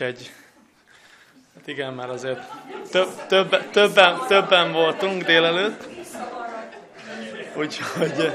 és 0.00 0.06
egy, 0.06 0.32
hát 1.54 1.66
igen, 1.66 1.92
már 1.92 2.10
azért 2.10 2.40
több, 2.90 3.26
több, 3.26 3.70
többen, 3.70 4.18
többen 4.26 4.72
voltunk 4.72 5.22
délelőtt, 5.22 5.88
úgyhogy 7.54 8.32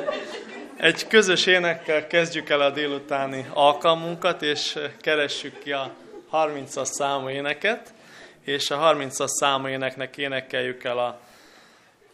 egy 0.77 1.07
közös 1.07 1.45
énekkel 1.45 2.07
kezdjük 2.07 2.49
el 2.49 2.61
a 2.61 2.69
délutáni 2.69 3.45
alkalmunkat, 3.53 4.41
és 4.41 4.79
keressük 5.01 5.59
ki 5.59 5.71
a 5.71 5.91
30-as 6.31 6.85
számú 6.85 7.29
éneket, 7.29 7.93
és 8.41 8.69
a 8.69 8.95
30-as 8.95 9.27
számú 9.27 9.67
éneknek 9.67 10.17
énekeljük 10.17 10.83
el 10.83 10.97
a, 10.97 11.19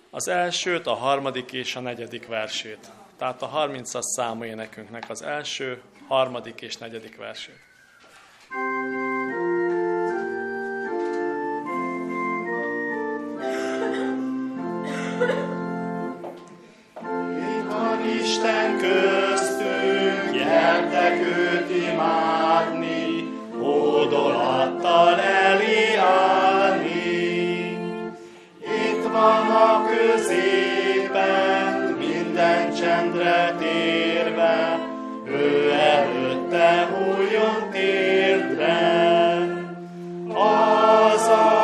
az 0.10 0.28
elsőt, 0.28 0.88
a 0.88 0.94
harmadik 0.94 1.52
és 1.52 1.76
a 1.76 1.80
negyedik 1.80 2.28
versét. 2.28 2.92
Tehát 3.18 3.42
a 3.42 3.68
30-as 3.68 4.02
számú 4.02 4.44
énekünknek 4.44 5.10
az 5.10 5.22
első, 5.22 5.82
harmadik 6.08 6.62
és 6.62 6.78
negyedik 6.78 7.18
versét. 7.18 7.70
Isten 8.52 9.31
köztünk, 18.82 20.32
gyertek 20.34 21.20
őt 21.20 21.70
imádni, 21.70 23.30
hódolattal 23.60 25.20
eliállni. 25.20 26.90
Itt 28.60 29.04
van 29.12 29.50
a 29.50 29.86
középen, 29.86 31.74
minden 32.00 32.74
csendre 32.74 33.56
térve, 33.60 34.80
ő 35.26 35.72
előtte 35.72 36.88
hújjon 36.92 37.70
térdre. 37.72 38.80
Az, 40.34 41.28
aki 41.28 41.61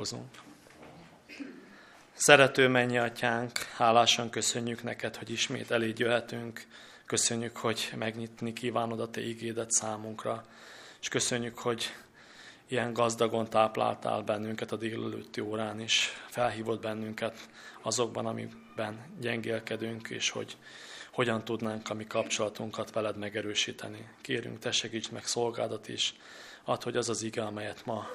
imádkozunk. 0.00 0.28
Szerető 2.12 2.68
mennyi 2.68 2.98
atyánk, 2.98 3.58
hálásan 3.58 4.30
köszönjük 4.30 4.82
neked, 4.82 5.16
hogy 5.16 5.30
ismét 5.30 5.70
eléd 5.70 5.98
jöhetünk. 5.98 6.66
Köszönjük, 7.06 7.56
hogy 7.56 7.92
megnyitni 7.96 8.52
kívánod 8.52 9.00
a 9.00 9.10
te 9.10 9.20
ígédet 9.20 9.70
számunkra. 9.70 10.44
És 11.00 11.08
köszönjük, 11.08 11.58
hogy 11.58 11.94
ilyen 12.68 12.92
gazdagon 12.92 13.50
tápláltál 13.50 14.22
bennünket 14.22 14.72
a 14.72 14.76
délelőtti 14.76 15.40
órán 15.40 15.80
is. 15.80 16.08
Felhívod 16.28 16.80
bennünket 16.80 17.48
azokban, 17.82 18.26
amiben 18.26 18.98
gyengélkedünk, 19.20 20.08
és 20.08 20.30
hogy 20.30 20.56
hogyan 21.12 21.44
tudnánk 21.44 21.90
a 21.90 21.94
mi 21.94 22.06
kapcsolatunkat 22.06 22.92
veled 22.92 23.16
megerősíteni. 23.16 24.08
Kérünk, 24.20 24.58
te 24.58 24.72
segíts 24.72 25.10
meg 25.10 25.24
szolgádat 25.24 25.88
is, 25.88 26.14
add, 26.64 26.82
hogy 26.82 26.96
az 26.96 27.08
az 27.08 27.22
ige, 27.22 27.42
amelyet 27.42 27.84
ma 27.84 28.06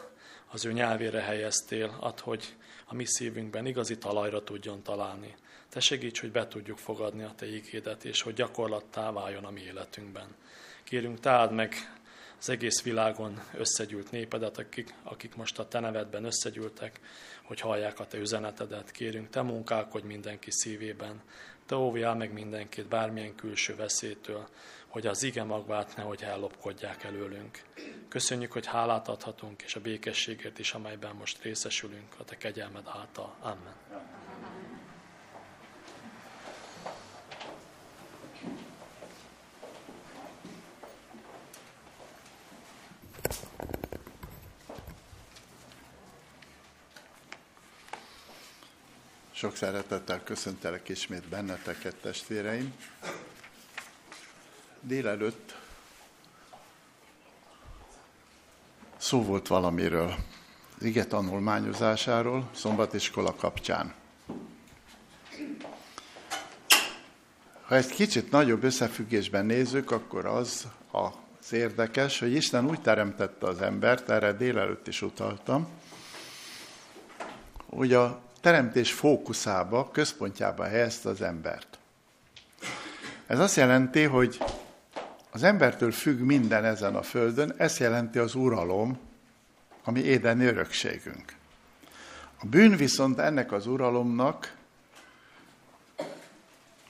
az 0.51 0.65
ő 0.65 0.71
nyelvére 0.71 1.21
helyeztél, 1.21 1.97
add, 1.99 2.19
hogy 2.21 2.55
a 2.85 2.93
mi 2.93 3.05
szívünkben 3.05 3.65
igazi 3.65 3.97
talajra 3.97 4.43
tudjon 4.43 4.83
találni. 4.83 5.35
Te 5.69 5.79
segíts, 5.79 6.19
hogy 6.19 6.31
be 6.31 6.47
tudjuk 6.47 6.77
fogadni 6.77 7.23
a 7.23 7.33
Te 7.35 7.45
ígédet, 7.45 8.05
és 8.05 8.21
hogy 8.21 8.33
gyakorlattá 8.33 9.11
váljon 9.11 9.45
a 9.45 9.51
mi 9.51 9.61
életünkben. 9.61 10.35
Kérünk, 10.83 11.19
te 11.19 11.29
áld 11.29 11.51
meg 11.51 11.75
az 12.39 12.49
egész 12.49 12.81
világon 12.81 13.43
összegyűlt 13.53 14.11
népedet, 14.11 14.57
akik, 14.57 14.93
akik 15.03 15.35
most 15.35 15.59
a 15.59 15.67
Te 15.67 15.79
nevedben 15.79 16.23
összegyűltek, 16.23 16.99
hogy 17.43 17.59
hallják 17.59 17.99
a 17.99 18.07
Te 18.07 18.17
üzenetedet. 18.17 18.91
Kérünk, 18.91 19.29
Te 19.29 19.41
munkálkodj 19.41 20.07
mindenki 20.07 20.51
szívében, 20.51 21.21
Te 21.65 21.75
óvjál 21.75 22.15
meg 22.15 22.33
mindenkit 22.33 22.87
bármilyen 22.87 23.35
külső 23.35 23.75
veszélytől, 23.75 24.47
hogy 24.95 25.07
az 25.07 25.23
ige 25.23 25.43
magvát 25.43 25.95
nehogy 25.95 26.23
ellopkodják 26.23 27.03
előlünk. 27.03 27.61
Köszönjük, 28.09 28.51
hogy 28.51 28.65
hálát 28.65 29.07
adhatunk, 29.07 29.61
és 29.61 29.75
a 29.75 29.79
békességért 29.79 30.59
is, 30.59 30.73
amelyben 30.73 31.15
most 31.15 31.41
részesülünk, 31.41 32.15
a 32.17 32.23
Te 32.23 32.37
kegyelmed 32.37 32.83
által. 32.87 33.35
Amen. 33.39 33.75
Sok 49.31 49.55
szeretettel 49.55 50.23
köszöntelek 50.23 50.89
ismét 50.89 51.27
benneteket, 51.27 51.95
testvéreim. 51.95 52.75
Délelőtt 54.87 55.55
szó 58.97 59.23
volt 59.23 59.47
valamiről, 59.47 60.15
ige 60.81 61.05
tanulmányozásáról, 61.05 62.49
szombatiskola 62.55 63.35
kapcsán. 63.35 63.93
Ha 67.61 67.75
ezt 67.75 67.89
kicsit 67.89 68.31
nagyobb 68.31 68.63
összefüggésben 68.63 69.45
nézzük, 69.45 69.91
akkor 69.91 70.25
az 70.25 70.67
az 70.91 71.53
érdekes, 71.53 72.19
hogy 72.19 72.33
Isten 72.33 72.65
úgy 72.65 72.81
teremtette 72.81 73.47
az 73.47 73.61
embert, 73.61 74.09
erre 74.09 74.33
délelőtt 74.33 74.87
is 74.87 75.01
utaltam, 75.01 75.67
hogy 77.65 77.93
a 77.93 78.21
teremtés 78.41 78.91
fókuszába, 78.91 79.89
központjába 79.91 80.63
helyezte 80.63 81.09
az 81.09 81.21
embert. 81.21 81.77
Ez 83.27 83.39
azt 83.39 83.55
jelenti, 83.55 84.03
hogy 84.03 84.37
az 85.35 85.43
embertől 85.43 85.91
függ 85.91 86.19
minden 86.19 86.65
ezen 86.65 86.95
a 86.95 87.01
földön, 87.01 87.53
ez 87.57 87.77
jelenti 87.77 88.19
az 88.19 88.35
uralom, 88.35 88.97
ami 89.83 89.99
édeni 89.99 90.45
örökségünk. 90.45 91.33
A 92.39 92.45
bűn 92.45 92.75
viszont 92.75 93.19
ennek 93.19 93.51
az 93.51 93.67
uralomnak 93.67 94.55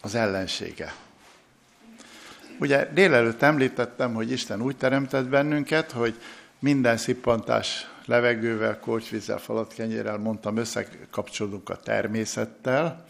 az 0.01 0.15
ellensége. 0.15 0.93
Ugye 2.59 2.89
délelőtt 2.93 3.41
említettem, 3.41 4.13
hogy 4.13 4.31
Isten 4.31 4.61
úgy 4.61 4.77
teremtett 4.77 5.25
bennünket, 5.27 5.91
hogy 5.91 6.19
minden 6.59 6.97
szippantás 6.97 7.89
levegővel, 8.05 8.79
korcsvízzel, 8.79 9.37
falatkenyérrel, 9.37 10.17
mondtam, 10.17 10.57
összekapcsolódunk 10.57 11.69
a 11.69 11.79
természettel, 11.79 13.05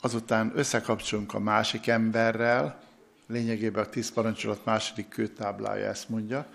azután 0.00 0.52
összekapcsolunk 0.54 1.34
a 1.34 1.38
másik 1.38 1.86
emberrel, 1.86 2.86
lényegében 3.28 3.84
a 3.84 3.88
tíz 3.88 4.12
parancsolat 4.12 4.64
második 4.64 5.08
kőtáblája 5.08 5.86
ezt 5.86 6.08
mondja, 6.08 6.46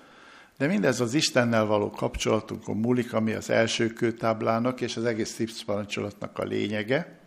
de 0.58 0.68
mindez 0.68 1.00
az 1.00 1.14
Istennel 1.14 1.66
való 1.66 1.90
kapcsolatunkon 1.90 2.78
múlik, 2.78 3.14
ami 3.14 3.34
az 3.34 3.50
első 3.50 3.88
kőtáblának 3.88 4.82
és 4.82 4.98
az 4.98 5.06
egész 5.06 5.36
tíz 5.36 5.64
parancsolatnak 5.64 6.40
a 6.40 6.44
lényege. 6.44 7.18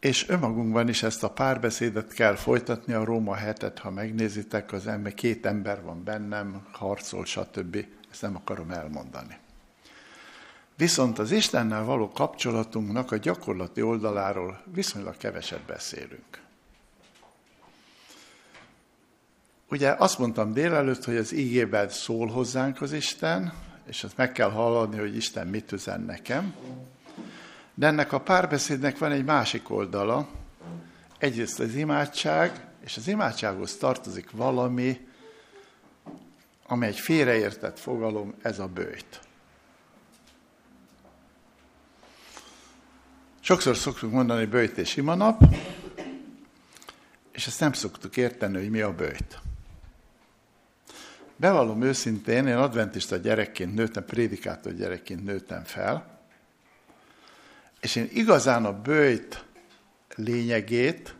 És 0.00 0.28
önmagunkban 0.28 0.88
is 0.88 1.02
ezt 1.02 1.22
a 1.22 1.30
párbeszédet 1.30 2.12
kell 2.12 2.34
folytatni, 2.34 2.92
a 2.92 3.04
Róma 3.04 3.34
hetet, 3.34 3.78
ha 3.78 3.90
megnézitek, 3.90 4.72
az 4.72 4.86
ember, 4.86 5.14
két 5.14 5.46
ember 5.46 5.82
van 5.82 6.04
bennem, 6.04 6.66
harcol, 6.72 7.24
stb. 7.24 7.86
Ezt 8.10 8.22
nem 8.22 8.36
akarom 8.36 8.70
elmondani. 8.70 9.38
Viszont 10.76 11.18
az 11.18 11.30
Istennel 11.30 11.84
való 11.84 12.10
kapcsolatunknak 12.10 13.12
a 13.12 13.16
gyakorlati 13.16 13.82
oldaláról 13.82 14.62
viszonylag 14.72 15.16
keveset 15.16 15.62
beszélünk. 15.62 16.43
Ugye 19.74 19.94
azt 19.98 20.18
mondtam 20.18 20.52
délelőtt, 20.52 21.04
hogy 21.04 21.16
az 21.16 21.32
ígében 21.32 21.88
szól 21.88 22.26
hozzánk 22.26 22.80
az 22.80 22.92
Isten, 22.92 23.52
és 23.86 24.04
azt 24.04 24.16
meg 24.16 24.32
kell 24.32 24.50
hallani, 24.50 24.98
hogy 24.98 25.16
Isten 25.16 25.46
mit 25.46 25.72
üzen 25.72 26.00
nekem. 26.00 26.54
De 27.74 27.86
ennek 27.86 28.12
a 28.12 28.20
párbeszédnek 28.20 28.98
van 28.98 29.12
egy 29.12 29.24
másik 29.24 29.70
oldala. 29.70 30.28
Egyrészt 31.18 31.60
az 31.60 31.74
imádság, 31.74 32.66
és 32.84 32.96
az 32.96 33.08
imádsághoz 33.08 33.76
tartozik 33.76 34.30
valami, 34.30 35.06
ami 36.66 36.86
egy 36.86 36.98
félreértett 36.98 37.78
fogalom, 37.78 38.34
ez 38.42 38.58
a 38.58 38.66
bőjt. 38.66 39.20
Sokszor 43.40 43.76
szoktuk 43.76 44.10
mondani 44.10 44.44
bőjt 44.44 44.78
és 44.78 44.96
imanap, 44.96 45.42
és 47.32 47.46
ezt 47.46 47.60
nem 47.60 47.72
szoktuk 47.72 48.16
érteni, 48.16 48.56
hogy 48.56 48.70
mi 48.70 48.80
a 48.80 48.94
bőjt. 48.94 49.42
Bevallom 51.36 51.82
őszintén, 51.82 52.46
én 52.46 52.56
adventista 52.56 53.16
gyerekként 53.16 53.74
nőttem, 53.74 54.04
prédikátor 54.04 54.72
gyerekként 54.72 55.24
nőttem 55.24 55.64
fel, 55.64 56.18
és 57.80 57.96
én 57.96 58.08
igazán 58.12 58.64
a 58.64 58.80
bőjt 58.80 59.44
lényegét, 60.14 61.14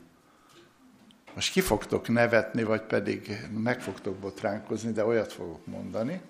most 1.35 1.53
ki 1.53 1.61
fogtok 1.61 2.09
nevetni, 2.09 2.63
vagy 2.63 2.83
pedig 2.83 3.47
meg 3.63 3.81
fogtok 3.81 4.17
botránkozni, 4.17 4.93
de 4.93 5.05
olyat 5.05 5.33
fogok 5.33 5.67
mondani, 5.67 6.21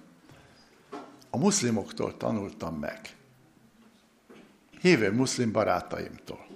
a 1.31 1.37
muszlimoktól 1.37 2.17
tanultam 2.17 2.79
meg. 2.79 3.01
Hívő 4.81 5.13
muszlim 5.13 5.53
barátaimtól. 5.53 6.54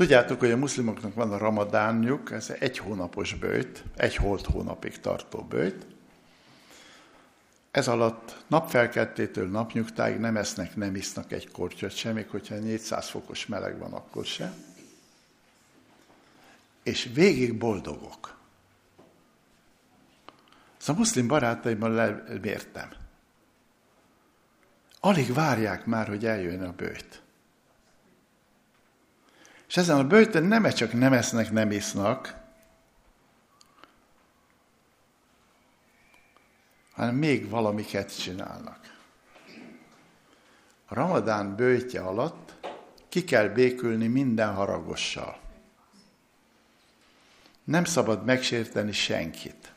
Tudjátok, 0.00 0.40
hogy 0.40 0.50
a 0.50 0.56
muszlimoknak 0.56 1.14
van 1.14 1.32
a 1.32 1.38
ramadánjuk, 1.38 2.30
ez 2.30 2.50
egy 2.58 2.78
hónapos 2.78 3.34
bőjt, 3.34 3.84
egy 3.96 4.16
holt 4.16 4.46
hónapig 4.46 5.00
tartó 5.00 5.42
bőjt. 5.42 5.86
Ez 7.70 7.88
alatt 7.88 8.44
napfelkeltétől 8.46 9.48
napnyugtáig 9.48 10.18
nem 10.18 10.36
esznek, 10.36 10.76
nem 10.76 10.94
isznak 10.94 11.32
egy 11.32 11.50
kortyot 11.50 11.96
sem, 11.96 12.14
még 12.14 12.28
hogyha 12.28 12.54
400 12.54 13.08
fokos 13.08 13.46
meleg 13.46 13.78
van, 13.78 13.92
akkor 13.92 14.24
se. 14.24 14.52
És 16.82 17.10
végig 17.14 17.58
boldogok. 17.58 18.36
Szóval 20.76 20.94
a 20.94 20.98
muszlim 20.98 21.26
barátaimmal 21.26 22.00
elmértem. 22.00 22.88
Alig 25.00 25.32
várják 25.32 25.86
már, 25.86 26.08
hogy 26.08 26.26
eljön 26.26 26.62
a 26.62 26.72
bőjt. 26.72 27.22
És 29.70 29.76
ezen 29.76 29.98
a 29.98 30.06
bőjtön 30.06 30.44
nem 30.44 30.70
csak 30.70 30.92
nem 30.92 31.12
esznek, 31.12 31.50
nem 31.50 31.70
isznak, 31.70 32.34
hanem 36.92 37.14
még 37.14 37.48
valamiket 37.48 38.20
csinálnak. 38.20 38.98
A 40.86 40.94
ramadán 40.94 41.56
bőjtje 41.56 42.00
alatt 42.00 42.68
ki 43.08 43.24
kell 43.24 43.48
békülni 43.48 44.06
minden 44.06 44.54
haragossal. 44.54 45.40
Nem 47.64 47.84
szabad 47.84 48.24
megsérteni 48.24 48.92
senkit. 48.92 49.72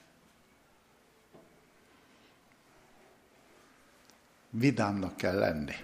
Vidámnak 4.50 5.18
kell 5.18 5.38
lenni, 5.38 5.76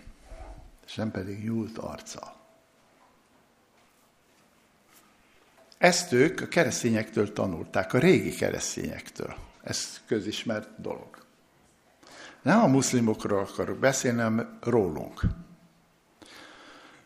és 0.85 0.95
nem 0.95 1.11
pedig 1.11 1.43
nyúlt 1.43 1.77
arccal. 1.77 2.38
Ezt 5.79 6.11
ők 6.11 6.41
a 6.41 6.47
keresztényektől 6.47 7.33
tanulták, 7.33 7.93
a 7.93 7.97
régi 7.97 8.31
keresztényektől. 8.31 9.35
Ez 9.63 10.01
közismert 10.07 10.81
dolog. 10.81 11.25
Nem 12.41 12.59
a 12.59 12.67
muszlimokról 12.67 13.39
akarok 13.39 13.77
beszélni, 13.77 14.21
hanem 14.21 14.57
rólunk. 14.61 15.21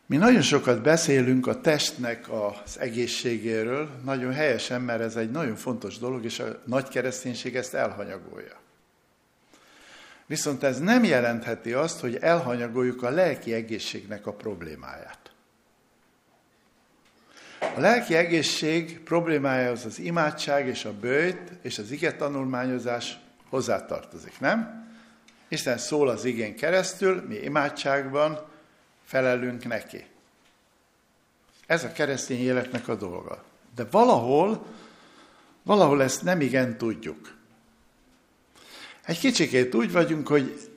Mi 0.05 0.17
nagyon 0.17 0.41
sokat 0.41 0.81
beszélünk 0.81 1.47
a 1.47 1.61
testnek 1.61 2.31
az 2.31 2.79
egészségéről, 2.79 3.89
nagyon 4.03 4.33
helyesen, 4.33 4.81
mert 4.81 5.01
ez 5.01 5.15
egy 5.15 5.31
nagyon 5.31 5.55
fontos 5.55 5.97
dolog, 5.97 6.25
és 6.25 6.39
a 6.39 6.61
nagy 6.65 6.87
kereszténység 6.87 7.55
ezt 7.55 7.73
elhanyagolja. 7.73 8.61
Viszont 10.25 10.63
ez 10.63 10.79
nem 10.79 11.03
jelentheti 11.03 11.73
azt, 11.73 11.99
hogy 11.99 12.15
elhanyagoljuk 12.15 13.03
a 13.03 13.09
lelki 13.09 13.53
egészségnek 13.53 14.27
a 14.27 14.33
problémáját. 14.33 15.22
A 17.75 17.79
lelki 17.79 18.15
egészség 18.15 18.99
problémája 18.99 19.71
az 19.71 19.85
az 19.85 19.99
imádság 19.99 20.67
és 20.67 20.85
a 20.85 20.93
bőjt 20.93 21.51
és 21.61 21.77
az 21.77 21.91
ige 21.91 22.15
tanulmányozás 22.15 23.17
hozzátartozik, 23.49 24.39
nem? 24.39 24.87
Isten 25.47 25.77
szól 25.77 26.09
az 26.09 26.25
igén 26.25 26.55
keresztül, 26.55 27.21
mi 27.27 27.35
imádságban 27.35 28.39
felelünk 29.05 29.67
neki. 29.67 30.05
Ez 31.65 31.83
a 31.83 31.91
keresztény 31.91 32.41
életnek 32.41 32.87
a 32.87 32.95
dolga. 32.95 33.43
De 33.75 33.85
valahol, 33.91 34.65
valahol 35.63 36.03
ezt 36.03 36.23
nem 36.23 36.41
igen 36.41 36.77
tudjuk. 36.77 37.37
Egy 39.05 39.19
kicsikét 39.19 39.75
úgy 39.75 39.91
vagyunk, 39.91 40.27
hogy 40.27 40.72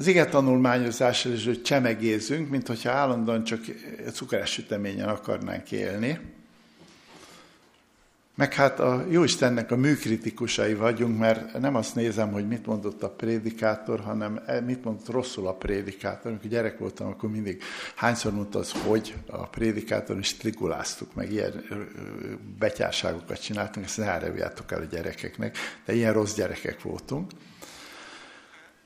az 0.00 0.06
ige 0.06 0.24
tanulmányozással 0.24 1.32
is, 1.32 1.44
hogy 1.44 1.62
csemegézünk, 1.62 2.50
mint 2.50 2.66
hogyha 2.66 2.90
állandóan 2.90 3.44
csak 3.44 3.60
cukeres 4.12 4.50
süteményen 4.50 5.08
akarnánk 5.08 5.72
élni. 5.72 6.18
Meg 8.34 8.54
hát 8.54 8.80
a 8.80 9.04
Jóistennek 9.10 9.70
a 9.70 9.76
műkritikusai 9.76 10.74
vagyunk, 10.74 11.18
mert 11.18 11.58
nem 11.58 11.74
azt 11.74 11.94
nézem, 11.94 12.32
hogy 12.32 12.48
mit 12.48 12.66
mondott 12.66 13.02
a 13.02 13.10
prédikátor, 13.10 14.00
hanem 14.00 14.40
e, 14.46 14.60
mit 14.60 14.84
mondott 14.84 15.08
rosszul 15.08 15.46
a 15.46 15.54
prédikátor. 15.54 16.30
Amikor 16.30 16.50
gyerek 16.50 16.78
voltam, 16.78 17.06
akkor 17.06 17.30
mindig 17.30 17.62
hányszor 17.94 18.32
mondta 18.32 18.58
az, 18.58 18.72
hogy 18.72 19.14
a 19.26 19.48
prédikátor, 19.48 20.18
és 20.18 20.36
triguláztuk, 20.36 21.14
meg 21.14 21.32
ilyen 21.32 21.64
betyárságokat 22.58 23.42
csináltunk, 23.42 23.86
ezt 23.86 23.96
ne 23.96 24.04
el 24.04 24.48
a 24.68 24.84
gyerekeknek, 24.90 25.56
de 25.84 25.94
ilyen 25.94 26.12
rossz 26.12 26.34
gyerekek 26.34 26.82
voltunk. 26.82 27.30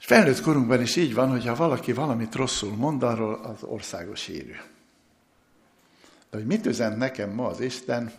És 0.04 0.10
felnőtt 0.10 0.40
korunkban 0.40 0.80
is 0.80 0.96
így 0.96 1.14
van, 1.14 1.30
hogy 1.30 1.46
ha 1.46 1.54
valaki 1.54 1.92
valamit 1.92 2.34
rosszul 2.34 2.76
mond, 2.76 3.02
arról 3.02 3.34
az 3.34 3.62
országos 3.62 4.24
hírű. 4.24 4.54
De 6.30 6.36
hogy 6.36 6.46
mit 6.46 6.66
üzent 6.66 6.96
nekem 6.96 7.30
ma 7.30 7.46
az 7.46 7.60
Isten, 7.60 8.12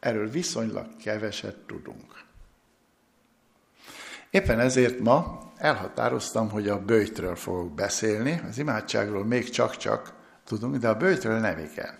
erről 0.00 0.30
viszonylag 0.30 0.86
keveset 1.02 1.56
tudunk. 1.56 2.24
Éppen 4.30 4.60
ezért 4.60 4.98
ma 4.98 5.52
elhatároztam, 5.56 6.50
hogy 6.50 6.68
a 6.68 6.84
bőjtről 6.84 7.36
fogok 7.36 7.74
beszélni, 7.74 8.42
az 8.48 8.58
imádságról 8.58 9.24
még 9.24 9.50
csak-csak 9.50 10.14
tudunk, 10.44 10.76
de 10.76 10.88
a 10.88 10.96
bőjtről 10.96 11.38
nem 11.38 11.58
igen. 11.58 11.98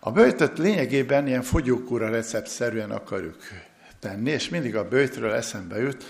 A 0.00 0.10
bőjtöt 0.12 0.58
lényegében 0.58 1.26
ilyen 1.26 1.42
fogyókúra 1.42 2.08
receptszerűen 2.08 2.90
akarjuk 2.90 3.38
tenni, 4.00 4.30
és 4.30 4.48
mindig 4.48 4.76
a 4.76 4.88
bőjtről 4.88 5.32
eszembe 5.32 5.78
jut, 5.78 6.04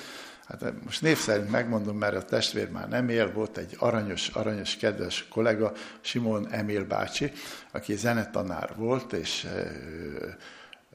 Hát 0.48 0.72
most 0.84 1.02
név 1.02 1.18
szerint 1.18 1.50
megmondom, 1.50 1.96
mert 1.98 2.16
a 2.16 2.24
testvér 2.24 2.70
már 2.70 2.88
nem 2.88 3.08
él, 3.08 3.32
volt 3.32 3.56
egy 3.56 3.76
aranyos, 3.78 4.28
aranyos, 4.28 4.76
kedves 4.76 5.26
kollega, 5.28 5.72
Simon 6.00 6.48
Emil 6.50 6.84
bácsi, 6.84 7.32
aki 7.72 7.96
zenetanár 7.96 8.72
volt, 8.76 9.12
és 9.12 9.46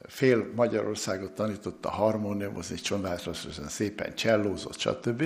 fél 0.06 0.52
Magyarországot 0.54 1.32
tanította 1.32 1.90
harmóniumozni, 1.90 2.76
csodálatosan 2.76 3.68
szépen 3.68 4.14
csellózott, 4.14 4.78
stb. 4.78 5.22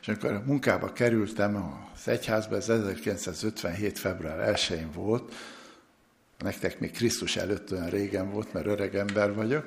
És 0.00 0.08
amikor 0.08 0.32
a 0.32 0.42
munkába 0.46 0.92
kerültem 0.92 1.80
az 1.94 2.08
egyházba, 2.08 2.56
ez 2.56 2.68
1957. 2.68 3.98
február 3.98 4.54
1-én 4.54 4.90
volt, 4.92 5.34
nektek 6.38 6.80
még 6.80 6.90
Krisztus 6.90 7.36
előtt 7.36 7.72
olyan 7.72 7.88
régen 7.88 8.30
volt, 8.30 8.52
mert 8.52 8.66
öreg 8.66 8.94
ember 8.96 9.34
vagyok, 9.34 9.64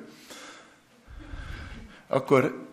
akkor 2.06 2.68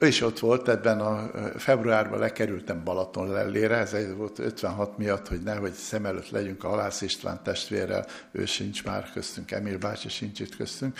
ő 0.00 0.22
ott 0.22 0.38
volt, 0.38 0.68
ebben 0.68 1.00
a 1.00 1.30
februárban 1.58 2.18
lekerültem 2.18 2.84
Balaton 2.84 3.28
lellére, 3.28 3.76
ez 3.76 3.92
egy 3.92 4.14
volt 4.14 4.38
56 4.38 4.98
miatt, 4.98 5.28
hogy 5.28 5.42
nehogy 5.42 5.72
szem 5.72 6.06
előtt 6.06 6.30
legyünk 6.30 6.64
a 6.64 6.68
Halász 6.68 7.00
István 7.00 7.42
testvérrel, 7.42 8.06
ő 8.32 8.44
sincs 8.44 8.84
már 8.84 9.10
köztünk, 9.12 9.50
Emil 9.50 9.78
bácsi 9.78 10.08
sincs 10.08 10.40
itt 10.40 10.56
köztünk. 10.56 10.98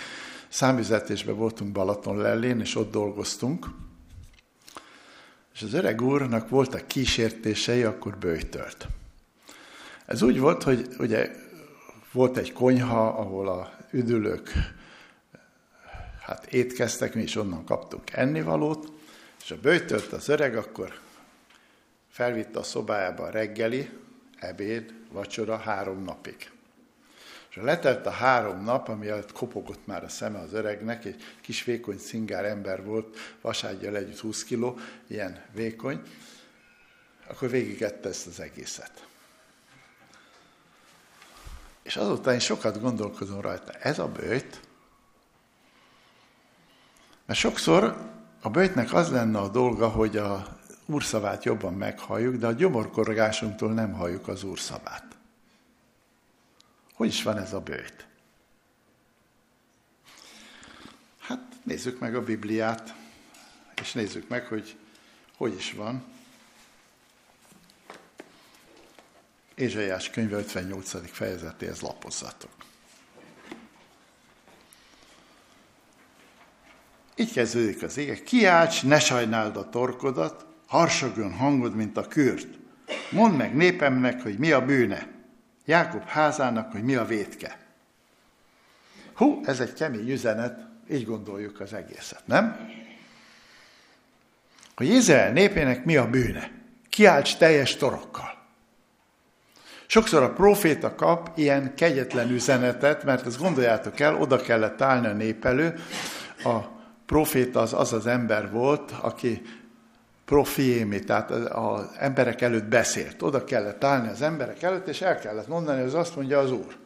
Számüzetésben 0.49 1.37
voltunk 1.37 1.73
Balaton 1.73 2.16
lellén, 2.16 2.61
és 2.61 2.76
ott 2.76 2.90
dolgoztunk, 2.90 3.66
és 5.54 5.62
az 5.62 5.73
öreg 5.73 6.02
úrnak 6.02 6.49
voltak 6.49 6.87
kísértései, 6.87 7.83
akkor 7.83 8.19
bőjtölt. 8.19 8.87
Ez 10.07 10.23
úgy 10.23 10.38
volt, 10.38 10.62
hogy 10.62 10.88
ugye 10.99 11.30
volt 12.12 12.37
egy 12.37 12.52
konyha, 12.52 13.09
ahol 13.09 13.49
a 13.49 13.73
üdülők 13.90 14.52
hát 16.30 16.46
étkeztek, 16.46 17.14
mi 17.14 17.22
is 17.22 17.37
onnan 17.37 17.64
kaptunk 17.64 18.12
ennivalót, 18.12 18.92
és 19.44 19.50
a 19.50 19.60
bőjtölt 19.60 20.12
az 20.12 20.28
öreg, 20.28 20.56
akkor 20.56 20.99
felvitte 22.10 22.58
a 22.58 22.62
szobájába 22.62 23.22
a 23.22 23.30
reggeli, 23.30 23.90
ebéd, 24.38 24.94
vacsora 25.12 25.56
három 25.56 26.04
napig. 26.04 26.50
És 27.50 27.56
letelt 27.56 28.06
a 28.06 28.10
három 28.10 28.64
nap, 28.64 28.88
ami 28.88 29.08
alatt 29.08 29.32
kopogott 29.32 29.87
már 29.87 30.04
a 30.04 30.08
szeme 30.08 30.38
az 30.38 30.52
öregnek, 30.52 31.04
egy 31.04 31.22
kis 31.40 31.64
vékony 31.64 31.99
szingár 31.99 32.44
ember 32.44 32.84
volt, 32.84 33.18
vaságyjal 33.40 33.96
együtt 33.96 34.18
20 34.18 34.44
kiló, 34.44 34.78
ilyen 35.06 35.44
vékony, 35.54 36.02
akkor 37.28 37.50
végigette 37.50 38.08
ezt 38.08 38.26
az 38.26 38.40
egészet. 38.40 39.06
És 41.82 41.96
azután 41.96 42.34
én 42.34 42.40
sokat 42.40 42.80
gondolkozom 42.80 43.40
rajta, 43.40 43.72
ez 43.72 43.99
a 43.99 44.08
bőjt, 44.08 44.60
mert 47.30 47.42
sokszor 47.42 48.10
a 48.40 48.49
bőjtnek 48.49 48.92
az 48.92 49.10
lenne 49.10 49.38
a 49.38 49.49
dolga, 49.49 49.88
hogy 49.88 50.16
a 50.16 50.58
úrszavát 50.87 51.44
jobban 51.44 51.75
meghalljuk, 51.75 52.34
de 52.37 52.46
a 52.46 52.52
gyomorkorgásunktól 52.52 53.72
nem 53.72 53.92
halljuk 53.92 54.28
az 54.28 54.42
úrszavát. 54.42 55.16
Hogy 56.94 57.08
is 57.08 57.22
van 57.22 57.38
ez 57.38 57.52
a 57.52 57.60
bőjt? 57.60 58.06
Hát 61.18 61.40
nézzük 61.62 61.99
meg 61.99 62.14
a 62.14 62.25
Bibliát, 62.25 62.94
és 63.80 63.92
nézzük 63.92 64.28
meg, 64.28 64.46
hogy 64.46 64.76
hogy 65.37 65.54
is 65.54 65.72
van. 65.72 66.04
Ézsaiás 69.54 70.10
könyve 70.10 70.37
58. 70.37 71.10
fejezetéhez 71.10 71.80
lapozzatok. 71.80 72.60
Így 77.21 77.33
kezdődik 77.33 77.83
az 77.83 77.97
ége. 77.97 78.23
Kiálts, 78.23 78.85
ne 78.85 78.99
sajnáld 78.99 79.57
a 79.57 79.69
torkodat, 79.69 80.47
harsogjon 80.67 81.33
hangod, 81.33 81.75
mint 81.75 81.97
a 81.97 82.07
kürt. 82.07 82.49
Mondd 83.11 83.35
meg 83.35 83.55
népemnek, 83.55 84.23
hogy 84.23 84.39
mi 84.39 84.53
a 84.53 84.65
bűne. 84.65 85.07
Jákob 85.65 86.07
házának, 86.07 86.73
hogy 86.73 86.83
mi 86.83 86.95
a 86.95 87.05
vétke. 87.05 87.59
Hú, 89.15 89.41
ez 89.45 89.61
egy 89.61 89.73
kemény 89.73 90.11
üzenet, 90.11 90.59
így 90.91 91.05
gondoljuk 91.05 91.61
az 91.61 91.73
egészet, 91.73 92.23
nem? 92.25 92.71
Hogy 94.77 94.89
Izrael 94.89 95.33
népének 95.33 95.85
mi 95.85 95.97
a 95.97 96.11
bűne? 96.11 96.50
Kiálts 96.89 97.37
teljes 97.37 97.77
torokkal. 97.77 98.39
Sokszor 99.87 100.23
a 100.23 100.33
proféta 100.33 100.95
kap 100.95 101.31
ilyen 101.35 101.75
kegyetlen 101.75 102.31
üzenetet, 102.31 103.05
mert 103.05 103.27
ezt 103.27 103.39
gondoljátok 103.39 104.00
el, 104.00 104.17
oda 104.17 104.37
kellett 104.37 104.81
állni 104.81 105.07
a 105.07 105.12
nép 105.12 105.45
elő. 105.45 105.75
A 106.45 106.79
proféta 107.11 107.61
az 107.61 107.73
az 107.75 107.93
az 107.93 108.07
ember 108.07 108.50
volt, 108.50 108.93
aki 109.00 109.43
profiémi, 110.25 111.05
tehát 111.05 111.31
az 111.31 111.87
emberek 111.99 112.40
előtt 112.40 112.64
beszélt. 112.64 113.23
Oda 113.23 113.45
kellett 113.45 113.85
állni 113.85 114.09
az 114.09 114.23
emberek 114.23 114.62
előtt, 114.62 114.87
és 114.87 115.00
el 115.00 115.19
kellett 115.19 115.49
mondani, 115.49 115.79
hogy 115.79 115.87
az 115.87 115.95
azt 115.95 116.17
mondja 116.17 116.38
az 116.38 116.52
Úr. 116.52 116.76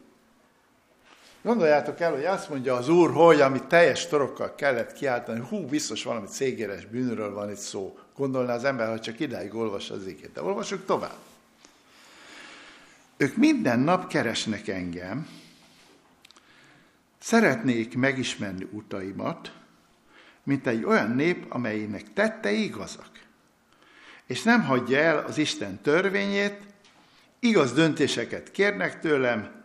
Gondoljátok 1.43 2.00
el, 2.00 2.12
hogy 2.12 2.25
azt 2.25 2.49
mondja 2.49 2.75
az 2.75 2.88
Úr, 2.88 3.11
hogy 3.12 3.40
amit 3.40 3.64
teljes 3.64 4.07
torokkal 4.07 4.54
kellett 4.54 4.93
kiáltani, 4.93 5.40
hú, 5.49 5.66
biztos 5.66 6.04
valami 6.04 6.26
cégéres 6.26 6.87
bűnről 6.87 7.35
van 7.35 7.50
itt 7.50 7.57
szó. 7.57 7.99
Gondolná 8.16 8.54
az 8.54 8.64
ember, 8.64 8.88
ha 8.88 9.00
csak 9.00 9.21
idáig 9.21 9.54
olvas 9.54 9.90
az 9.90 10.07
igét. 10.07 10.33
De 10.33 10.43
olvasjuk 10.43 10.85
tovább. 10.85 11.19
Ők 13.16 13.37
minden 13.37 13.78
nap 13.78 14.07
keresnek 14.07 14.69
engem, 14.69 15.28
szeretnék 17.19 17.97
megismerni 17.97 18.69
utaimat, 18.73 19.52
mint 20.44 20.66
egy 20.66 20.84
olyan 20.84 21.10
nép, 21.10 21.46
amelynek 21.48 22.12
tettei 22.12 22.64
igazak 22.64 23.14
és 24.26 24.42
nem 24.42 24.64
hagyja 24.64 24.98
el 24.98 25.24
az 25.24 25.38
Isten 25.38 25.80
törvényét, 25.82 26.60
igaz 27.38 27.72
döntéseket 27.72 28.50
kérnek 28.50 29.00
tőlem, 29.00 29.62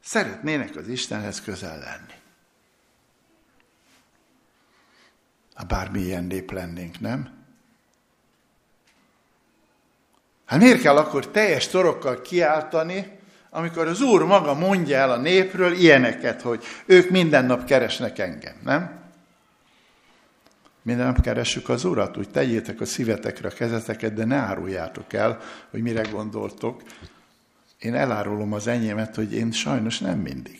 szeretnének 0.00 0.76
az 0.76 0.88
Istenhez 0.88 1.40
közel 1.40 1.78
lenni. 1.78 2.18
Ha 5.54 5.64
bármilyen 5.64 6.24
nép 6.24 6.50
lennénk, 6.50 7.00
nem? 7.00 7.38
Hát 10.46 10.60
miért 10.60 10.80
kell 10.80 10.96
akkor 10.96 11.30
teljes 11.30 11.68
torokkal 11.68 12.20
kiáltani, 12.20 13.18
amikor 13.50 13.86
az 13.86 14.00
Úr 14.00 14.24
maga 14.24 14.54
mondja 14.54 14.96
el 14.96 15.10
a 15.10 15.16
népről 15.16 15.72
ilyeneket, 15.72 16.42
hogy 16.42 16.64
ők 16.86 17.10
minden 17.10 17.44
nap 17.44 17.64
keresnek 17.64 18.18
engem, 18.18 18.56
nem? 18.62 18.99
Mi 20.82 20.92
nem 20.92 21.14
keressük 21.14 21.68
az 21.68 21.84
Urat, 21.84 22.16
úgy 22.16 22.30
tegyétek 22.30 22.80
a 22.80 22.84
szívetekre 22.84 23.48
a 23.48 23.52
kezeteket, 23.52 24.12
de 24.12 24.24
ne 24.24 24.36
áruljátok 24.36 25.12
el, 25.12 25.40
hogy 25.70 25.82
mire 25.82 26.02
gondoltok. 26.02 26.82
Én 27.78 27.94
elárulom 27.94 28.52
az 28.52 28.66
enyémet, 28.66 29.14
hogy 29.14 29.32
én 29.32 29.52
sajnos 29.52 29.98
nem 29.98 30.18
mindig. 30.18 30.58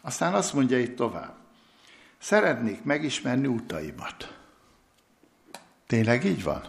Aztán 0.00 0.34
azt 0.34 0.52
mondja 0.54 0.78
itt 0.78 0.96
tovább. 0.96 1.34
Szeretnék 2.18 2.82
megismerni 2.82 3.46
utaimat. 3.46 4.38
Tényleg 5.86 6.24
így 6.24 6.42
van? 6.42 6.62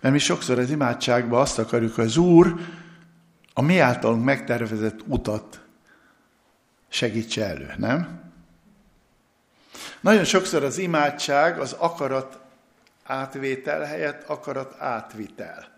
Mert 0.00 0.14
mi 0.14 0.20
sokszor 0.20 0.58
az 0.58 0.70
imádságban 0.70 1.40
azt 1.40 1.58
akarjuk, 1.58 1.94
hogy 1.94 2.04
az 2.04 2.16
Úr 2.16 2.54
a 3.52 3.60
mi 3.60 3.78
általunk 3.78 4.24
megtervezett 4.24 5.00
utat 5.06 5.60
segítse 6.88 7.44
elő, 7.44 7.74
nem? 7.76 8.25
Nagyon 10.00 10.24
sokszor 10.24 10.64
az 10.64 10.78
imádság 10.78 11.60
az 11.60 11.72
akarat 11.72 12.38
átvétel 13.04 13.82
helyett 13.82 14.28
akarat 14.28 14.74
átvitel. 14.78 15.74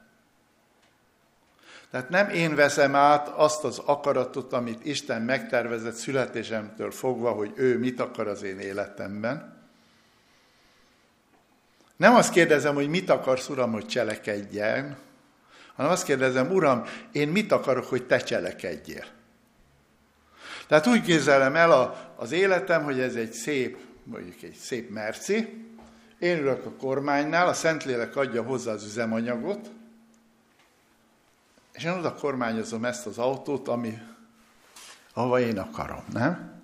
Tehát 1.91 2.09
nem 2.09 2.29
én 2.29 2.55
veszem 2.55 2.95
át 2.95 3.29
azt 3.29 3.65
az 3.65 3.79
akaratot, 3.79 4.53
amit 4.53 4.85
Isten 4.85 5.23
megtervezett 5.23 5.95
születésemtől 5.95 6.91
fogva, 6.91 7.31
hogy 7.31 7.53
ő 7.55 7.79
mit 7.79 8.01
akar 8.01 8.29
az 8.29 8.43
én 8.43 8.59
életemben. 8.59 9.57
Nem 11.97 12.15
azt 12.15 12.33
kérdezem, 12.33 12.75
hogy 12.75 12.89
mit 12.89 13.11
akarsz, 13.11 13.49
Uram, 13.49 13.73
hogy 13.73 13.87
cselekedjen, 13.87 14.99
hanem 15.75 15.93
azt 15.93 16.05
kérdezem, 16.05 16.51
Uram, 16.53 16.85
én 17.13 17.29
mit 17.29 17.53
akarok, 17.53 17.85
hogy 17.85 18.07
te 18.07 18.19
cselekedjél. 18.19 19.05
Tehát 20.67 20.87
úgy 20.87 21.03
képzelem 21.03 21.57
el 21.57 21.73
a, 21.73 22.13
az 22.17 22.33
életem, 22.33 22.85
hogy 22.85 23.01
ez 23.01 23.15
egy 23.15 23.33
szép 23.33 23.77
mondjuk 24.11 24.43
egy 24.43 24.55
szép 24.55 24.91
merci, 24.91 25.67
én 26.19 26.39
ülök 26.39 26.67
a 26.67 26.71
kormánynál, 26.71 27.49
a 27.49 27.53
Szentlélek 27.53 28.17
adja 28.17 28.43
hozzá 28.43 28.73
az 28.73 28.85
üzemanyagot, 28.85 29.71
és 31.73 31.85
én 31.85 31.91
oda 31.91 32.15
kormányozom 32.15 32.85
ezt 32.85 33.07
az 33.07 33.19
autót, 33.19 33.69
ami, 33.69 33.99
ahova 35.13 35.41
én 35.41 35.59
akarom, 35.59 36.05
nem? 36.13 36.63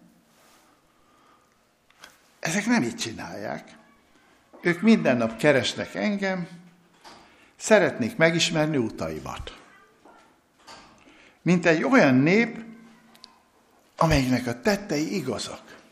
Ezek 2.41 2.67
nem 2.67 2.83
így 2.83 2.97
csinálják. 2.97 3.77
Ők 4.61 4.81
minden 4.81 5.17
nap 5.17 5.37
keresnek 5.37 5.95
engem, 5.95 6.49
szeretnék 7.57 8.17
megismerni 8.17 8.77
utaimat. 8.77 9.63
Mint 11.43 11.67
egy 11.67 11.83
olyan 11.83 12.15
nép, 12.15 12.65
amelynek 13.97 14.47
a 14.47 14.61
tettei 14.61 15.15
igazak. 15.15 15.84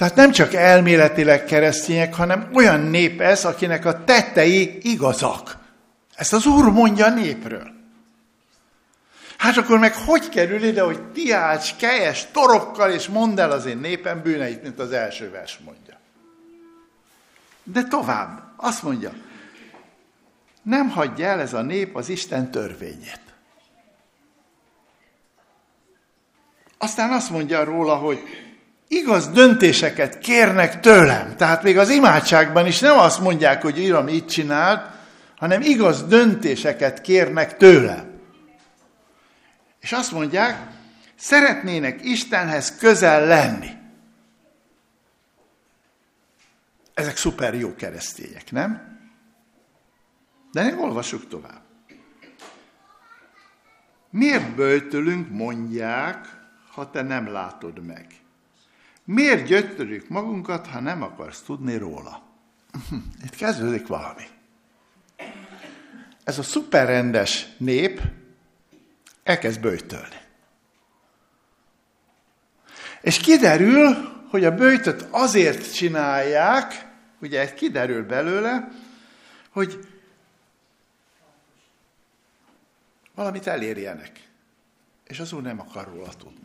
Tehát 0.00 0.14
nem 0.14 0.30
csak 0.30 0.54
elméletileg 0.54 1.44
keresztények, 1.44 2.14
hanem 2.14 2.50
olyan 2.52 2.80
nép 2.80 3.20
ez, 3.20 3.44
akinek 3.44 3.84
a 3.84 4.04
tettei 4.04 4.78
igazak. 4.82 5.56
Ezt 6.14 6.32
az 6.32 6.46
Úr 6.46 6.64
mondja 6.64 7.06
a 7.06 7.10
népről. 7.10 7.70
Hát 9.36 9.56
akkor 9.56 9.78
meg 9.78 9.94
hogy 9.94 10.28
kerül 10.28 10.62
ide, 10.62 10.82
hogy 10.82 11.02
tiács, 11.02 11.76
kejes, 11.76 12.26
torokkal, 12.32 12.90
és 12.90 13.08
mondd 13.08 13.40
el 13.40 13.50
az 13.50 13.66
én 13.66 13.78
népem 13.78 14.22
bűneit, 14.22 14.62
mint 14.62 14.78
az 14.78 14.92
első 14.92 15.30
vers 15.30 15.58
mondja. 15.64 15.98
De 17.62 17.82
tovább, 17.82 18.42
azt 18.56 18.82
mondja, 18.82 19.12
nem 20.62 20.88
hagyja 20.88 21.26
el 21.26 21.40
ez 21.40 21.52
a 21.52 21.62
nép 21.62 21.96
az 21.96 22.08
Isten 22.08 22.50
törvényét. 22.50 23.20
Aztán 26.78 27.10
azt 27.10 27.30
mondja 27.30 27.64
róla, 27.64 27.94
hogy 27.94 28.49
igaz 28.90 29.28
döntéseket 29.28 30.18
kérnek 30.18 30.80
tőlem. 30.80 31.36
Tehát 31.36 31.62
még 31.62 31.78
az 31.78 31.90
imádságban 31.90 32.66
is 32.66 32.78
nem 32.78 32.98
azt 32.98 33.20
mondják, 33.20 33.62
hogy 33.62 33.78
írom, 33.78 34.08
így 34.08 34.26
csinált, 34.26 34.90
hanem 35.36 35.60
igaz 35.62 36.06
döntéseket 36.06 37.00
kérnek 37.00 37.56
tőlem. 37.56 38.20
És 39.80 39.92
azt 39.92 40.12
mondják, 40.12 40.66
szeretnének 41.16 42.04
Istenhez 42.04 42.76
közel 42.76 43.26
lenni. 43.26 43.70
Ezek 46.94 47.16
szuper 47.16 47.54
jó 47.54 47.74
keresztények, 47.74 48.50
nem? 48.50 48.98
De 50.52 50.62
nem 50.62 50.80
olvasjuk 50.80 51.28
tovább. 51.28 51.62
Miért 54.10 54.54
böjtölünk, 54.54 55.30
mondják, 55.30 56.26
ha 56.72 56.90
te 56.90 57.02
nem 57.02 57.32
látod 57.32 57.86
meg? 57.86 58.19
Miért 59.04 59.46
gyötörjük 59.46 60.08
magunkat, 60.08 60.66
ha 60.66 60.80
nem 60.80 61.02
akarsz 61.02 61.42
tudni 61.42 61.76
róla? 61.76 62.22
Itt 63.24 63.34
kezdődik 63.34 63.86
valami. 63.86 64.24
Ez 66.24 66.38
a 66.38 66.42
szuperrendes 66.42 67.46
nép 67.58 68.00
elkezd 69.22 69.60
böjtölni. 69.60 70.20
És 73.00 73.18
kiderül, 73.18 73.86
hogy 74.28 74.44
a 74.44 74.54
böjtöt 74.54 75.06
azért 75.10 75.74
csinálják, 75.74 76.88
ugye 77.20 77.54
kiderül 77.54 78.06
belőle, 78.06 78.68
hogy 79.50 79.78
valamit 83.14 83.46
elérjenek. 83.46 84.28
És 85.04 85.20
az 85.20 85.32
Úr 85.32 85.42
nem 85.42 85.60
akar 85.60 85.88
róla 85.88 86.08
tudni. 86.08 86.39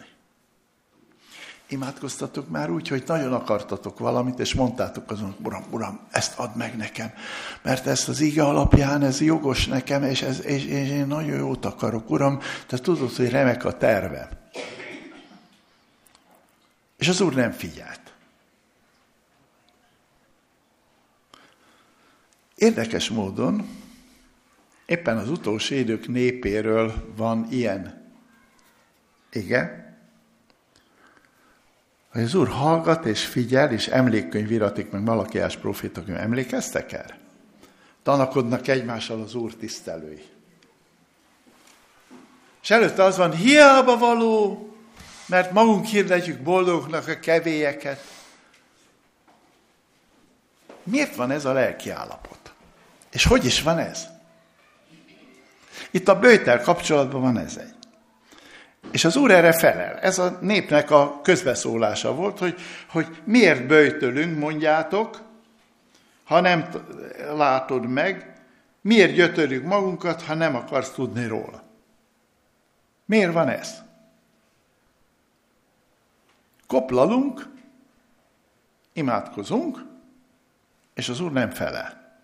Imádkoztatok 1.67 2.49
már 2.49 2.69
úgy, 2.69 2.87
hogy 2.87 3.03
nagyon 3.07 3.33
akartatok 3.33 3.99
valamit, 3.99 4.39
és 4.39 4.53
mondtátok 4.53 5.11
azon, 5.11 5.35
Uram, 5.43 5.63
Uram, 5.69 5.99
ezt 6.11 6.39
add 6.39 6.57
meg 6.57 6.77
nekem, 6.77 7.11
mert 7.61 7.87
ezt 7.87 8.09
az 8.09 8.21
ige 8.21 8.43
alapján 8.43 9.03
ez 9.03 9.21
jogos 9.21 9.67
nekem, 9.67 10.03
és, 10.03 10.21
ez, 10.21 10.45
és, 10.45 10.65
és 10.65 10.89
én 10.89 11.07
nagyon 11.07 11.37
jót 11.37 11.65
akarok, 11.65 12.09
Uram, 12.09 12.39
te 12.67 12.77
tudod, 12.77 13.15
hogy 13.15 13.29
remek 13.29 13.65
a 13.65 13.77
tervem. 13.77 14.27
És 16.97 17.07
az 17.07 17.21
Úr 17.21 17.33
nem 17.33 17.51
figyelt. 17.51 18.01
Érdekes 22.55 23.09
módon 23.09 23.67
éppen 24.85 25.17
az 25.17 25.29
utolsó 25.29 25.75
idők 25.75 26.07
népéről 26.07 27.13
van 27.15 27.47
ilyen. 27.49 28.11
Igen? 29.31 29.84
Hogy 32.15 32.23
az 32.23 32.35
Úr 32.35 32.47
hallgat 32.47 33.05
és 33.05 33.25
figyel, 33.25 33.71
és 33.71 33.87
emlékkönyv 33.87 34.51
iratik 34.51 34.91
meg 34.91 35.01
Malakiás 35.01 35.57
profétok, 35.57 36.09
emlékeztek 36.09 36.91
erre? 36.91 37.17
Tanakodnak 38.03 38.67
egymással 38.67 39.21
az 39.21 39.35
Úr 39.35 39.53
tisztelői. 39.53 40.23
És 42.61 42.69
előtte 42.69 43.03
az 43.03 43.17
van, 43.17 43.35
hiába 43.35 43.97
való, 43.97 44.69
mert 45.25 45.51
magunk 45.51 45.85
hirdetjük 45.85 46.39
boldognak 46.39 47.07
a 47.07 47.19
kevélyeket. 47.19 48.03
Miért 50.83 51.15
van 51.15 51.31
ez 51.31 51.45
a 51.45 51.53
lelki 51.53 51.89
állapot? 51.89 52.53
És 53.11 53.25
hogy 53.25 53.45
is 53.45 53.61
van 53.61 53.77
ez? 53.77 54.05
Itt 55.91 56.07
a 56.07 56.19
bőjtel 56.19 56.61
kapcsolatban 56.61 57.21
van 57.21 57.37
ez 57.37 57.57
egy. 57.57 57.73
És 58.91 59.05
az 59.05 59.15
Úr 59.15 59.31
erre 59.31 59.53
felel. 59.59 59.99
Ez 59.99 60.19
a 60.19 60.37
népnek 60.41 60.91
a 60.91 61.19
közbeszólása 61.23 62.13
volt, 62.13 62.39
hogy, 62.39 62.55
hogy 62.89 63.21
miért 63.23 63.67
böjtölünk, 63.67 64.37
mondjátok, 64.37 65.21
ha 66.23 66.39
nem 66.39 66.69
látod 67.35 67.87
meg, 67.87 68.39
miért 68.81 69.13
gyötörjük 69.13 69.63
magunkat, 69.63 70.21
ha 70.21 70.33
nem 70.33 70.55
akarsz 70.55 70.91
tudni 70.91 71.27
róla. 71.27 71.63
Miért 73.05 73.33
van 73.33 73.47
ez? 73.47 73.81
Koplalunk, 76.67 77.47
imádkozunk, 78.93 79.85
és 80.93 81.09
az 81.09 81.19
Úr 81.19 81.31
nem 81.31 81.49
felel. 81.49 82.19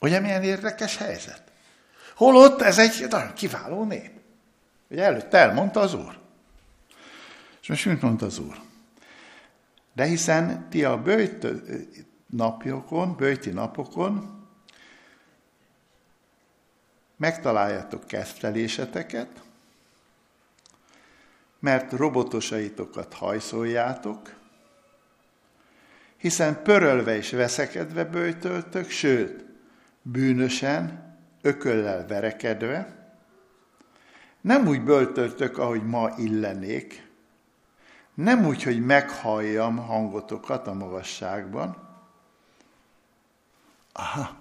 Ugye 0.00 0.20
milyen 0.20 0.42
érdekes 0.42 0.96
helyzet? 0.96 1.42
Holott 2.16 2.62
ez 2.62 2.78
egy 2.78 3.06
nagyon 3.10 3.32
kiváló 3.32 3.84
nép. 3.84 4.17
Ugye 4.90 5.02
előtte 5.02 5.38
elmondta 5.38 5.80
az 5.80 5.94
Úr. 5.94 6.18
És 7.60 7.68
most 7.68 7.86
mit 7.86 8.02
mondta 8.02 8.26
az 8.26 8.38
Úr? 8.38 8.60
De 9.92 10.04
hiszen 10.04 10.68
ti 10.68 10.84
a 10.84 11.02
bőjt 11.02 11.46
napjokon, 12.26 13.16
bőjti 13.16 13.50
napokon 13.50 14.46
megtaláljátok 17.16 18.06
kezdeléseteket, 18.06 19.42
mert 21.58 21.92
robotosaitokat 21.92 23.14
hajszoljátok, 23.14 24.34
hiszen 26.16 26.62
pörölve 26.62 27.16
és 27.16 27.30
veszekedve 27.30 28.04
bőjtöltök, 28.04 28.90
sőt, 28.90 29.44
bűnösen, 30.02 31.16
ököllel 31.42 32.06
verekedve, 32.06 32.97
nem 34.40 34.66
úgy 34.66 34.82
böltöltök, 34.82 35.58
ahogy 35.58 35.86
ma 35.86 36.10
illenék, 36.16 37.08
nem 38.14 38.46
úgy, 38.46 38.62
hogy 38.62 38.84
meghalljam 38.84 39.76
hangotokat 39.76 40.66
a 40.66 40.72
magasságban. 40.72 41.88
Aha, 43.92 44.36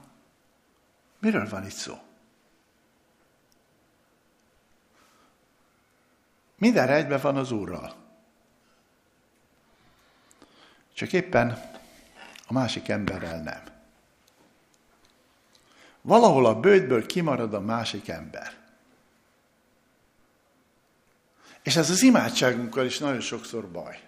miről 1.20 1.50
van 1.50 1.66
itt 1.66 1.72
szó? 1.72 1.98
Minden 6.58 6.90
egyben 6.90 7.20
van 7.22 7.38
az 7.38 7.52
Úrral. 7.52 7.96
Csak 10.94 11.14
éppen 11.14 11.62
a 12.48 12.54
másik 12.54 12.88
emberrel 12.88 13.42
nem. 13.42 13.64
Valahol 16.02 16.46
a 16.46 16.60
bőtből 16.60 17.06
kimarad 17.06 17.54
a 17.54 17.60
másik 17.60 18.08
ember. 18.08 18.67
És 21.68 21.76
ez 21.76 21.90
az 21.90 22.02
imádságunkkal 22.02 22.86
is 22.86 22.98
nagyon 22.98 23.20
sokszor 23.20 23.68
baj. 23.68 24.00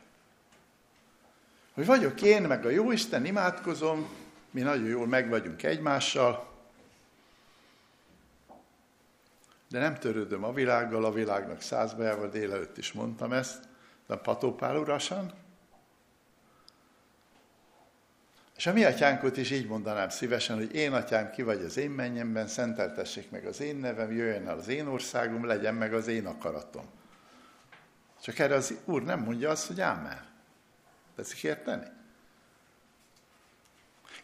Hogy 1.74 1.86
vagyok 1.86 2.22
én, 2.22 2.42
meg 2.42 2.66
a 2.66 2.70
Jóisten, 2.70 3.26
imádkozom, 3.26 4.10
mi 4.52 4.62
nagyon 4.62 4.86
jól 4.86 5.08
meg 5.08 5.30
vagyunk 5.30 5.64
egymással, 5.64 6.48
de 9.70 9.80
nem 9.80 9.96
törődöm 9.96 10.44
a 10.44 10.54
világgal, 10.54 11.06
a 11.06 11.12
világnak 11.12 11.62
százbajával, 11.62 12.30
délelőtt 12.30 12.78
is 12.78 12.92
mondtam 12.92 13.34
ezt, 13.34 13.64
de 14.08 14.16
patópál 14.16 14.78
urasan. 14.78 15.34
És 18.58 18.68
a 18.68 18.74
mi 18.74 18.84
atyánkot 18.84 19.38
is 19.38 19.52
így 19.52 19.68
mondanám 19.68 20.10
szívesen, 20.10 20.56
hogy 20.56 20.76
én 20.76 20.94
atyám, 20.94 21.32
ki 21.32 21.42
vagy 21.42 21.62
az 21.62 21.78
én 21.78 21.90
mennyemben, 21.90 22.48
szenteltessék 22.48 23.30
meg 23.32 23.46
az 23.46 23.62
én 23.62 23.76
nevem, 23.76 24.12
jöjjön 24.12 24.48
el 24.48 24.58
az 24.58 24.68
én 24.68 24.88
országom, 24.88 25.46
legyen 25.46 25.76
meg 25.76 25.94
az 25.94 26.08
én 26.08 26.26
akaratom. 26.26 26.98
Csak 28.22 28.40
erre 28.40 28.56
az 28.56 28.74
Úr 28.86 29.04
nem 29.04 29.20
mondja 29.20 29.50
azt, 29.50 29.68
hogy 29.68 29.82
ámen. 29.82 30.26
Tetszik 31.16 31.44
érteni? 31.44 31.86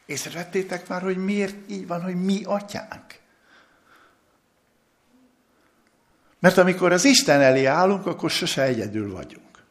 Észrevettétek 0.06 0.88
már, 0.88 1.02
hogy 1.02 1.18
miért 1.18 1.70
így 1.70 1.88
van, 1.88 2.02
hogy 2.02 2.16
mi 2.16 2.44
atyánk? 2.44 3.20
Mert 6.40 6.58
amikor 6.58 6.92
az 6.92 7.06
Isten 7.06 7.42
elé 7.42 7.66
állunk, 7.66 8.06
akkor 8.06 8.30
sose 8.30 8.62
egyedül 8.62 9.12
vagyunk. 9.12 9.64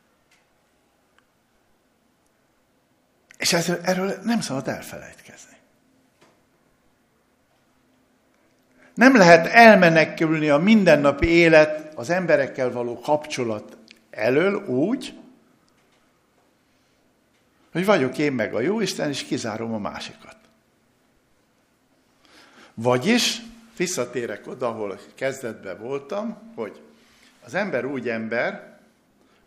És 3.38 3.52
erről, 3.52 3.80
erről 3.82 4.18
nem 4.22 4.40
szabad 4.40 4.68
elfelejtkezni. 4.68 5.56
Nem 8.94 9.16
lehet 9.16 9.46
elmenekülni 9.46 10.48
a 10.48 10.58
mindennapi 10.58 11.26
élet, 11.26 11.94
az 11.94 12.10
emberekkel 12.10 12.70
való 12.70 13.00
kapcsolat 13.00 13.76
elől 14.14 14.66
úgy, 14.66 15.14
hogy 17.72 17.84
vagyok 17.84 18.18
én 18.18 18.32
meg 18.32 18.54
a 18.54 18.60
jó 18.60 18.80
Isten, 18.80 19.08
és 19.08 19.24
kizárom 19.24 19.72
a 19.72 19.78
másikat. 19.78 20.36
Vagyis 22.74 23.40
visszatérek 23.76 24.46
oda, 24.46 24.68
ahol 24.68 24.98
kezdetben 25.14 25.78
voltam, 25.78 26.52
hogy 26.54 26.80
az 27.44 27.54
ember 27.54 27.84
úgy 27.84 28.08
ember, 28.08 28.78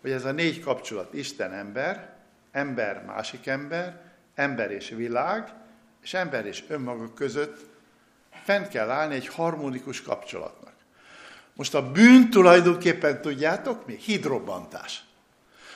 hogy 0.01 0.11
ez 0.11 0.25
a 0.25 0.31
négy 0.31 0.59
kapcsolat 0.59 1.13
Isten 1.13 1.53
ember, 1.53 2.15
ember 2.51 3.03
másik 3.05 3.47
ember, 3.47 4.01
ember 4.35 4.71
és 4.71 4.89
világ, 4.89 5.53
és 6.01 6.13
ember 6.13 6.45
és 6.45 6.63
önmaga 6.67 7.13
között 7.13 7.65
fent 8.43 8.67
kell 8.67 8.89
állni 8.89 9.15
egy 9.15 9.27
harmonikus 9.27 10.01
kapcsolatnak. 10.01 10.66
Most 11.57 11.73
a 11.73 11.91
bűn 11.91 12.29
tulajdonképpen 12.29 13.21
tudjátok 13.21 13.85
mi? 13.85 13.95
Hidrobbantás. 13.95 15.03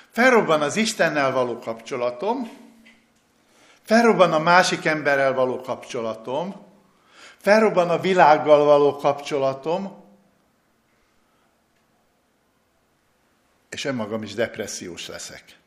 Felrobban 0.10 0.62
az 0.62 0.76
Istennel 0.76 1.32
való 1.32 1.60
kapcsolatom, 1.60 2.52
felrobban 3.82 4.34
a 4.34 4.40
másik 4.40 4.86
emberrel 4.86 5.34
való 5.34 5.62
kapcsolatom, 5.62 6.66
felrobban 7.38 7.90
a 7.90 8.00
világgal 8.00 8.66
való 8.66 8.96
kapcsolatom, 8.96 10.04
és 13.70 13.86
önmagam 13.86 14.24
is 14.24 14.34
depressziós 14.34 15.08
leszek. 15.08 15.58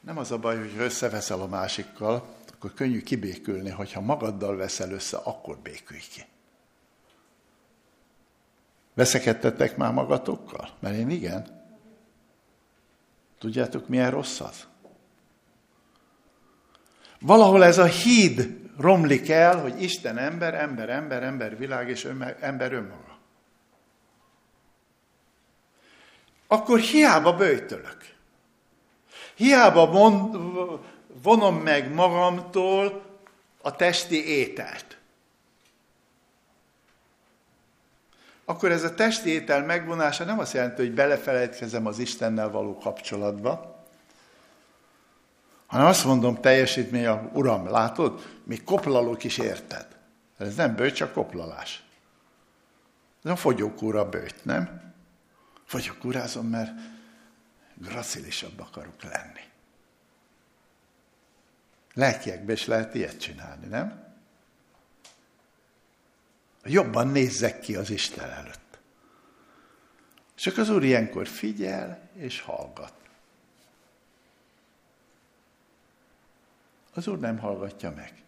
Nem 0.00 0.18
az 0.18 0.30
a 0.30 0.38
baj, 0.38 0.58
hogy 0.58 0.74
összeveszel 0.78 1.40
a 1.40 1.46
másikkal, 1.46 2.36
akkor 2.60 2.74
könnyű 2.74 3.02
kibékülni, 3.02 3.70
hogyha 3.70 4.00
magaddal 4.00 4.56
veszel 4.56 4.92
össze, 4.92 5.16
akkor 5.16 5.58
békülj 5.58 6.00
ki. 6.12 6.24
Veszekedtetek 8.94 9.76
már 9.76 9.92
magatokkal? 9.92 10.70
Mert 10.78 10.96
én 10.96 11.10
igen. 11.10 11.64
Tudjátok, 13.38 13.88
milyen 13.88 14.10
rossz 14.10 14.40
az? 14.40 14.66
Valahol 17.20 17.64
ez 17.64 17.78
a 17.78 17.84
híd 17.84 18.58
romlik 18.78 19.28
el, 19.28 19.60
hogy 19.60 19.82
Isten 19.82 20.18
ember, 20.18 20.54
ember, 20.54 20.88
ember, 20.88 21.22
ember 21.22 21.58
világ 21.58 21.88
és 21.88 22.04
ember 22.40 22.72
önmaga. 22.72 23.18
Akkor 26.46 26.78
hiába 26.78 27.36
bőjtölök. 27.36 28.14
Hiába 29.34 29.86
mond, 29.86 30.34
vonom 31.22 31.56
meg 31.56 31.92
magamtól 31.92 33.02
a 33.62 33.76
testi 33.76 34.28
ételt. 34.28 34.98
Akkor 38.44 38.70
ez 38.70 38.82
a 38.82 38.94
testi 38.94 39.30
étel 39.30 39.64
megvonása 39.64 40.24
nem 40.24 40.38
azt 40.38 40.52
jelenti, 40.52 40.80
hogy 40.82 40.94
belefelejtkezem 40.94 41.86
az 41.86 41.98
Istennel 41.98 42.50
való 42.50 42.78
kapcsolatba, 42.78 43.84
hanem 45.66 45.86
azt 45.86 46.04
mondom 46.04 46.40
teljesítmény, 46.40 47.06
Uram, 47.32 47.68
látod, 47.68 48.40
még 48.44 48.64
koplalok 48.64 49.24
is 49.24 49.38
érted. 49.38 49.86
Ez 50.38 50.54
nem 50.54 50.74
bőt, 50.74 50.94
csak 50.94 51.12
koplalás. 51.12 51.82
Ez 53.24 53.30
a 53.30 53.36
fogyókúra 53.36 54.08
bőt, 54.08 54.44
nem? 54.44 54.92
Fogyókúrázom, 55.64 56.46
mert 56.46 56.72
gracilisabb 57.74 58.60
akarok 58.60 59.02
lenni. 59.02 59.49
Lelkiekben 62.00 62.54
is 62.54 62.66
lehet 62.66 62.94
ilyet 62.94 63.20
csinálni, 63.20 63.66
nem? 63.66 64.14
Jobban 66.64 67.08
nézzek 67.08 67.60
ki 67.60 67.76
az 67.76 67.90
Isten 67.90 68.30
előtt. 68.30 68.78
Csak 70.34 70.58
az 70.58 70.70
Úr 70.70 70.84
ilyenkor 70.84 71.26
figyel 71.26 72.08
és 72.14 72.40
hallgat. 72.40 72.92
Az 76.94 77.06
Úr 77.06 77.18
nem 77.18 77.38
hallgatja 77.38 77.90
meg. 77.90 78.22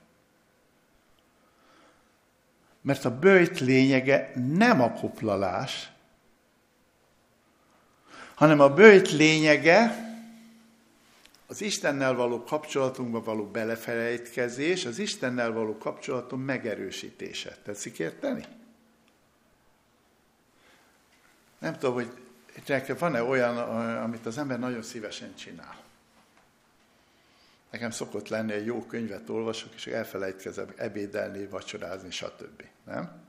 Mert 2.80 3.04
a 3.04 3.18
bőjt 3.18 3.60
lényege 3.60 4.32
nem 4.34 4.80
a 4.80 4.92
koplalás, 4.92 5.90
hanem 8.34 8.60
a 8.60 8.74
bőjt 8.74 9.10
lényege 9.10 10.11
az 11.52 11.60
Istennel 11.60 12.14
való 12.14 12.42
kapcsolatunkba 12.42 13.22
való 13.22 13.46
belefelejtkezés, 13.46 14.84
az 14.84 14.98
Istennel 14.98 15.52
való 15.52 15.78
kapcsolatunk 15.78 16.44
megerősítése. 16.44 17.56
Tetszik 17.62 17.98
érteni? 17.98 18.44
Nem 21.58 21.72
tudom, 21.72 21.94
hogy 21.94 22.12
nekem 22.66 22.96
van-e 22.98 23.22
olyan, 23.22 23.56
amit 23.96 24.26
az 24.26 24.38
ember 24.38 24.58
nagyon 24.58 24.82
szívesen 24.82 25.34
csinál. 25.34 25.80
Nekem 27.70 27.90
szokott 27.90 28.28
lenni, 28.28 28.52
egy 28.52 28.66
jó 28.66 28.86
könyvet 28.86 29.28
olvasok, 29.28 29.74
és 29.74 29.86
elfelejtkezem 29.86 30.72
ebédelni, 30.76 31.46
vacsorázni, 31.46 32.10
stb. 32.10 32.62
Nem? 32.84 33.22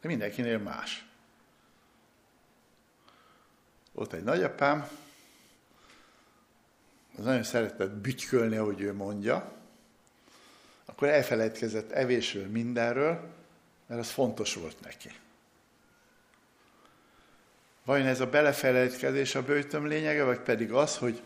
De 0.00 0.08
mindenkinél 0.08 0.58
más. 0.58 1.06
Volt 3.92 4.12
egy 4.12 4.24
nagyapám, 4.24 4.88
az 7.18 7.24
nagyon 7.24 7.42
szeretett 7.42 7.90
bütykölni, 7.90 8.56
ahogy 8.56 8.80
ő 8.80 8.94
mondja, 8.94 9.52
akkor 10.84 11.08
elfelejtkezett 11.08 11.90
evésről, 11.90 12.46
mindenről, 12.46 13.28
mert 13.86 14.00
az 14.00 14.10
fontos 14.10 14.54
volt 14.54 14.80
neki. 14.82 15.10
Vajon 17.84 18.06
ez 18.06 18.20
a 18.20 18.26
belefelejtkezés 18.26 19.34
a 19.34 19.42
bőtöm 19.42 19.86
lényege, 19.86 20.24
vagy 20.24 20.40
pedig 20.40 20.72
az, 20.72 20.96
hogy 20.96 21.22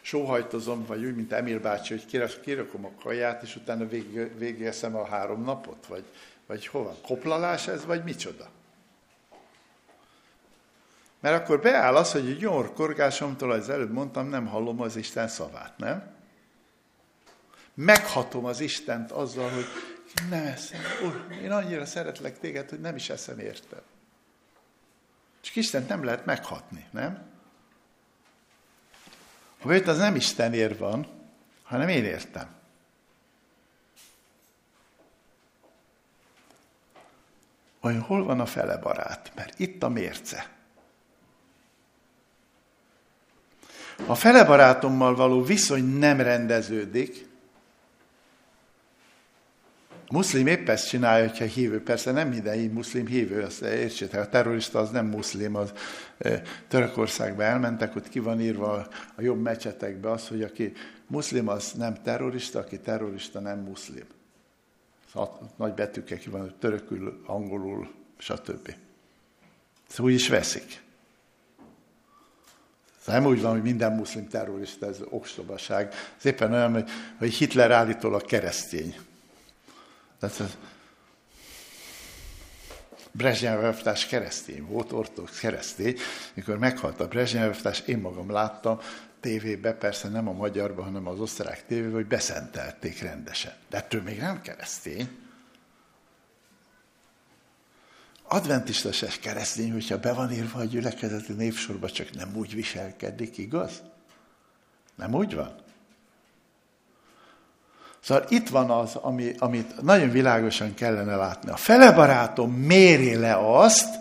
sóhajtozom, 0.00 0.86
vagy 0.86 1.04
úgy, 1.04 1.16
mint 1.16 1.32
Emil 1.32 1.60
bácsi, 1.60 1.94
hogy 1.94 2.40
kirakom 2.40 2.84
a 2.84 2.90
kaját, 3.02 3.42
és 3.42 3.56
utána 3.56 3.88
vég, 3.88 4.38
végigeszem 4.38 4.96
a 4.96 5.04
három 5.04 5.44
napot? 5.44 5.86
Vagy, 5.86 6.04
vagy 6.46 6.66
hova? 6.66 6.96
Koplalás 7.02 7.68
ez, 7.68 7.84
vagy 7.84 8.04
micsoda? 8.04 8.50
Mert 11.22 11.42
akkor 11.42 11.60
beáll 11.60 11.96
az, 11.96 12.12
hogy 12.12 12.28
egy 12.28 12.72
korgásomtól, 12.74 13.50
az 13.50 13.68
előbb 13.68 13.92
mondtam, 13.92 14.28
nem 14.28 14.46
hallom 14.46 14.80
az 14.80 14.96
Isten 14.96 15.28
szavát, 15.28 15.78
nem? 15.78 16.14
Meghatom 17.74 18.44
az 18.44 18.60
Istent 18.60 19.10
azzal, 19.10 19.50
hogy 19.50 19.64
nem 20.30 20.46
eszem. 20.46 20.80
Úr, 21.04 21.26
én 21.42 21.50
annyira 21.50 21.86
szeretlek 21.86 22.38
téged, 22.38 22.68
hogy 22.68 22.80
nem 22.80 22.96
is 22.96 23.10
eszem 23.10 23.38
érted. 23.38 23.82
Csak 25.40 25.56
Istent 25.56 25.88
nem 25.88 26.04
lehet 26.04 26.24
meghatni, 26.24 26.86
nem? 26.90 27.22
A 29.62 29.68
vőt 29.68 29.88
az 29.88 29.98
nem 29.98 30.14
Istenért 30.14 30.78
van, 30.78 31.06
hanem 31.62 31.88
én 31.88 32.04
értem. 32.04 32.48
Vajon 37.80 38.00
hol 38.00 38.24
van 38.24 38.40
a 38.40 38.46
fele 38.46 38.76
barát? 38.76 39.32
Mert 39.34 39.58
itt 39.58 39.82
a 39.82 39.88
mérce. 39.88 40.60
Ha 44.06 44.14
fele 44.14 44.44
barátommal 44.44 45.14
való 45.14 45.42
viszony 45.42 45.84
nem 45.84 46.20
rendeződik, 46.20 47.30
a 50.08 50.14
muszlim 50.14 50.46
épp 50.46 50.68
ezt 50.68 50.88
csinálja, 50.88 51.28
hogyha 51.28 51.44
hívő. 51.44 51.82
Persze 51.82 52.12
nem 52.12 52.28
minden 52.28 52.54
így 52.54 52.72
muszlim 52.72 53.06
hívő, 53.06 53.42
azt 53.42 53.62
értsétek, 53.62 54.20
a 54.20 54.28
terrorista 54.28 54.78
az 54.78 54.90
nem 54.90 55.06
muszlim, 55.06 55.56
az 55.56 55.72
Törökországba 56.68 57.42
elmentek, 57.42 57.96
ott 57.96 58.08
ki 58.08 58.18
van 58.18 58.40
írva 58.40 58.72
a 59.14 59.22
jobb 59.22 59.42
mecsetekbe 59.42 60.10
az, 60.10 60.28
hogy 60.28 60.42
aki 60.42 60.72
muszlim, 61.06 61.48
az 61.48 61.72
nem 61.72 62.02
terrorista, 62.02 62.58
aki 62.58 62.78
terrorista, 62.78 63.40
nem 63.40 63.58
muszlim. 63.58 64.06
Nagy 65.56 65.72
betűkkel 65.74 66.18
ki 66.18 66.30
van, 66.30 66.54
törökül, 66.58 67.22
angolul, 67.26 67.90
stb. 68.18 68.74
Szóval 69.88 70.12
úgy 70.12 70.18
is 70.18 70.28
veszik. 70.28 70.82
Ez 73.06 73.12
nem 73.12 73.26
úgy 73.26 73.42
van, 73.42 73.52
hogy 73.52 73.62
minden 73.62 73.92
muszlim 73.92 74.28
terrorista, 74.28 74.86
ez 74.86 74.98
okstobaság. 75.08 75.94
Ez 76.18 76.26
éppen 76.26 76.52
olyan, 76.52 76.72
hogy, 76.72 76.90
hogy 77.18 77.34
Hitler 77.34 77.70
állítólag 77.70 78.24
keresztény. 78.24 78.96
Tehát 80.18 80.40
ez, 80.40 80.56
Brezsnyev 83.14 83.64
elvtárs 83.64 84.06
keresztény 84.06 84.66
volt, 84.66 84.92
ortodox 84.92 85.38
keresztény. 85.38 85.96
Mikor 86.34 86.58
meghalt 86.58 87.00
a 87.00 87.08
Brezsnyev 87.08 87.56
én 87.86 87.98
magam 87.98 88.30
láttam 88.30 88.78
tévébe, 89.20 89.72
persze 89.72 90.08
nem 90.08 90.28
a 90.28 90.32
magyarban, 90.32 90.84
hanem 90.84 91.06
az 91.06 91.20
osztrák 91.20 91.66
tévébe, 91.66 91.94
hogy 91.94 92.06
beszentelték 92.06 93.02
rendesen. 93.02 93.52
De 93.70 93.76
ettől 93.76 94.02
még 94.02 94.18
nem 94.18 94.40
keresztény. 94.40 95.08
Adventista 98.32 98.92
se 98.92 99.08
keresztény, 99.20 99.72
hogyha 99.72 99.98
be 99.98 100.12
van 100.12 100.32
írva 100.32 100.58
a 100.58 100.64
gyülekezeti 100.64 101.32
névsorba, 101.32 101.90
csak 101.90 102.14
nem 102.14 102.32
úgy 102.34 102.54
viselkedik, 102.54 103.38
igaz? 103.38 103.82
Nem 104.94 105.14
úgy 105.14 105.34
van? 105.34 105.54
Szóval 108.00 108.24
itt 108.28 108.48
van 108.48 108.70
az, 108.70 108.94
ami, 108.94 109.34
amit 109.38 109.82
nagyon 109.82 110.10
világosan 110.10 110.74
kellene 110.74 111.16
látni. 111.16 111.50
A 111.50 111.56
fele 111.56 111.92
barátom 111.92 112.52
méri 112.52 113.14
le 113.14 113.36
azt, 113.36 113.94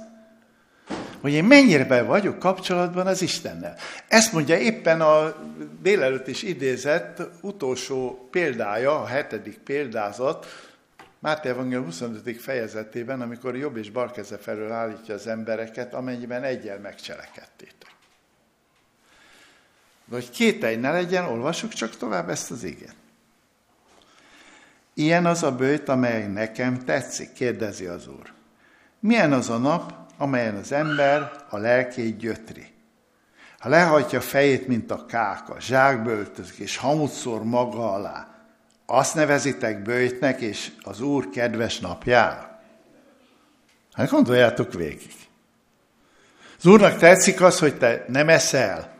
hogy 1.21 1.31
én 1.33 1.43
mennyire 1.43 1.85
be 1.85 2.01
vagyok 2.01 2.39
kapcsolatban 2.39 3.07
az 3.07 3.21
Istennel. 3.21 3.75
Ezt 4.07 4.33
mondja 4.33 4.57
éppen 4.57 5.01
a 5.01 5.35
délelőtt 5.81 6.27
is 6.27 6.43
idézett 6.43 7.21
utolsó 7.41 8.27
példája, 8.31 9.01
a 9.01 9.05
hetedik 9.05 9.57
példázat, 9.57 10.45
Máté 11.21 11.49
Evangélium 11.49 11.85
25. 11.85 12.41
fejezetében, 12.41 13.21
amikor 13.21 13.55
jobb 13.55 13.77
és 13.77 13.89
bal 13.89 14.11
keze 14.11 14.37
felől 14.37 14.71
állítja 14.71 15.13
az 15.13 15.27
embereket, 15.27 15.93
amennyiben 15.93 16.43
egyel 16.43 16.79
megcselekedtétek. 16.79 17.95
De 20.05 20.15
hogy 20.15 20.29
kételj 20.29 20.75
ne 20.75 20.91
legyen, 20.91 21.25
olvassuk 21.25 21.73
csak 21.73 21.97
tovább 21.97 22.29
ezt 22.29 22.51
az 22.51 22.63
igét. 22.63 22.95
Ilyen 24.93 25.25
az 25.25 25.43
a 25.43 25.55
bőjt, 25.55 25.89
amely 25.89 26.27
nekem 26.27 26.77
tetszik, 26.85 27.33
kérdezi 27.33 27.85
az 27.85 28.07
Úr. 28.07 28.33
Milyen 28.99 29.33
az 29.33 29.49
a 29.49 29.57
nap, 29.57 29.93
amelyen 30.17 30.55
az 30.55 30.71
ember 30.71 31.31
a 31.49 31.57
lelkét 31.57 32.17
gyötri? 32.17 32.73
Ha 33.59 33.69
lehajtja 33.69 34.21
fejét, 34.21 34.67
mint 34.67 34.91
a 34.91 35.05
káka, 35.05 35.59
zsákböltözik 35.59 36.57
és 36.57 36.77
hamut 36.77 37.11
szór 37.11 37.43
maga 37.43 37.93
alá, 37.93 38.30
azt 38.91 39.15
nevezitek 39.15 39.81
bőjtnek 39.81 40.41
és 40.41 40.71
az 40.81 41.01
Úr 41.01 41.29
kedves 41.29 41.79
napjára? 41.79 42.61
Hát 43.93 44.09
gondoljátok 44.09 44.73
végig. 44.73 45.13
Az 46.57 46.65
Úrnak 46.65 46.97
tetszik 46.97 47.41
az, 47.41 47.59
hogy 47.59 47.77
te 47.77 48.05
nem 48.07 48.29
eszel, 48.29 48.95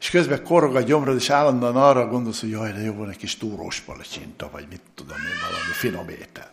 és 0.00 0.10
közben 0.10 0.42
korog 0.42 0.76
a 0.76 0.80
gyomrod, 0.80 1.16
és 1.16 1.30
állandóan 1.30 1.76
arra 1.76 2.06
gondolsz, 2.06 2.40
hogy 2.40 2.50
jaj, 2.50 2.72
de 2.72 2.80
jó, 2.80 2.94
van 2.94 3.10
egy 3.10 3.16
kis 3.16 3.36
túrós 3.36 3.80
palacsinta, 3.80 4.50
vagy 4.50 4.66
mit 4.68 4.82
tudom 4.94 5.16
én, 5.16 5.50
valami 5.50 5.72
finom 5.72 6.08
étel. 6.08 6.50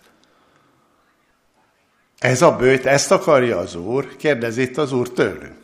Ez 2.20 2.42
a 2.42 2.56
bőt, 2.56 2.86
ezt 2.86 3.12
akarja 3.12 3.58
az 3.58 3.76
Úr, 3.76 4.16
kérdezi 4.16 4.62
itt 4.62 4.78
az 4.78 4.92
Úr 4.92 5.12
tőlünk. 5.12 5.58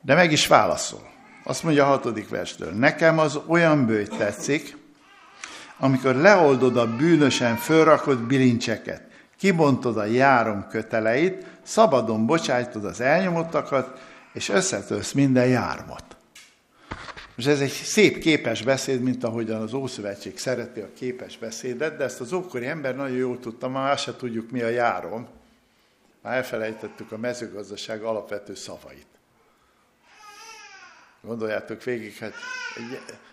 De 0.00 0.14
meg 0.14 0.32
is 0.32 0.46
válaszol. 0.46 1.10
Azt 1.44 1.62
mondja 1.62 1.84
a 1.84 1.88
hatodik 1.88 2.28
verstől, 2.28 2.72
nekem 2.72 3.18
az 3.18 3.40
olyan 3.46 3.86
bőt 3.86 4.16
tetszik, 4.16 4.76
amikor 5.82 6.14
leoldod 6.14 6.76
a 6.76 6.96
bűnösen 6.96 7.56
fölrakott 7.56 8.18
bilincseket, 8.18 9.02
kibontod 9.36 9.96
a 9.96 10.04
járom 10.04 10.66
köteleit, 10.68 11.46
szabadon 11.62 12.26
bocsájtod 12.26 12.84
az 12.84 13.00
elnyomottakat, 13.00 14.00
és 14.32 14.48
összetölsz 14.48 15.12
minden 15.12 15.46
jármat. 15.46 16.16
Most 17.36 17.48
ez 17.48 17.60
egy 17.60 17.70
szép 17.70 18.18
képes 18.18 18.62
beszéd, 18.62 19.00
mint 19.02 19.24
ahogyan 19.24 19.62
az 19.62 19.72
Ószövetség 19.72 20.38
szereti 20.38 20.80
a 20.80 20.92
képes 20.94 21.38
beszédet, 21.38 21.96
de 21.96 22.04
ezt 22.04 22.20
az 22.20 22.32
ókori 22.32 22.66
ember 22.66 22.96
nagyon 22.96 23.16
jól 23.16 23.38
tudta, 23.38 23.68
már 23.68 23.98
se 23.98 24.16
tudjuk, 24.16 24.50
mi 24.50 24.60
a 24.60 24.68
járom. 24.68 25.28
Már 26.20 26.36
elfelejtettük 26.36 27.12
a 27.12 27.18
mezőgazdaság 27.18 28.02
alapvető 28.02 28.54
szavait. 28.54 29.06
Gondoljátok 31.22 31.82
végig, 31.82 32.16
hát 32.16 32.32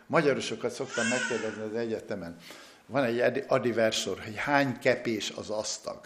magyarosokat 0.09 0.71
szoktam 0.71 1.07
megkérdezni 1.07 1.61
az 1.61 1.75
egyetemen. 1.75 2.37
Van 2.85 3.03
egy 3.03 3.43
adiversor, 3.47 4.19
hogy 4.19 4.35
hány 4.35 4.79
kepés 4.79 5.29
az 5.29 5.49
asztag. 5.49 5.99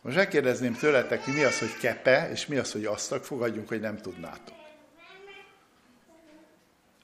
Most 0.00 0.16
megkérdezném 0.16 0.74
tőletek, 0.74 1.26
mi 1.26 1.44
az, 1.44 1.58
hogy 1.58 1.76
kepe, 1.76 2.30
és 2.30 2.46
mi 2.46 2.56
az, 2.56 2.72
hogy 2.72 2.84
asztag, 2.84 3.24
fogadjunk, 3.24 3.68
hogy 3.68 3.80
nem 3.80 3.96
tudnátok. 3.96 4.56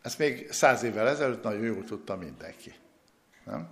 Ezt 0.03 0.19
még 0.19 0.53
száz 0.53 0.83
évvel 0.83 1.09
ezelőtt 1.09 1.43
nagyon 1.43 1.63
jól 1.63 1.85
tudta 1.85 2.17
mindenki. 2.17 2.75
Nem? 3.45 3.69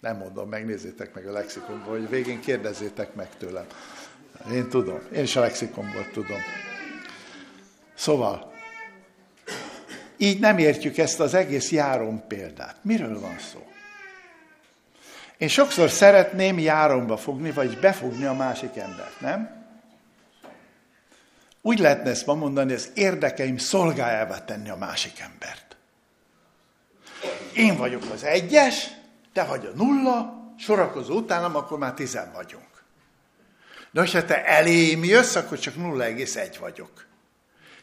Nem 0.00 0.16
mondom, 0.16 0.48
megnézzétek 0.48 1.14
meg 1.14 1.26
a 1.26 1.32
lexikonból, 1.32 1.98
hogy 1.98 2.08
végén 2.08 2.40
kérdezzétek 2.40 3.14
meg 3.14 3.36
tőlem. 3.36 3.66
Én 4.52 4.68
tudom, 4.68 5.00
én 5.12 5.22
is 5.22 5.36
a 5.36 5.40
lexikonból 5.40 6.10
tudom. 6.12 6.40
Szóval, 7.94 8.51
így 10.22 10.40
nem 10.40 10.58
értjük 10.58 10.98
ezt 10.98 11.20
az 11.20 11.34
egész 11.34 11.70
járom 11.70 12.26
példát. 12.26 12.76
Miről 12.82 13.20
van 13.20 13.38
szó? 13.52 13.66
Én 15.36 15.48
sokszor 15.48 15.90
szeretném 15.90 16.58
járomba 16.58 17.16
fogni, 17.16 17.50
vagy 17.50 17.78
befogni 17.78 18.24
a 18.24 18.32
másik 18.32 18.76
embert, 18.76 19.20
nem? 19.20 19.64
Úgy 21.62 21.78
lehetne 21.78 22.10
ezt 22.10 22.26
ma 22.26 22.34
mondani, 22.34 22.72
az 22.72 22.90
érdekeim 22.94 23.56
szolgájává 23.58 24.44
tenni 24.44 24.68
a 24.68 24.76
másik 24.76 25.20
embert. 25.20 25.76
Én 27.54 27.76
vagyok 27.76 28.02
az 28.12 28.24
egyes, 28.24 28.88
te 29.32 29.44
vagy 29.44 29.66
a 29.66 29.76
nulla, 29.76 30.42
sorakozó 30.58 31.14
utánam, 31.14 31.56
akkor 31.56 31.78
már 31.78 31.94
tizen 31.94 32.32
vagyunk. 32.34 32.84
De 33.90 34.10
ha 34.10 34.24
te 34.24 34.46
elém 34.46 35.04
jössz, 35.04 35.34
akkor 35.34 35.58
csak 35.58 35.74
0,1 35.74 36.56
vagyok. 36.60 37.10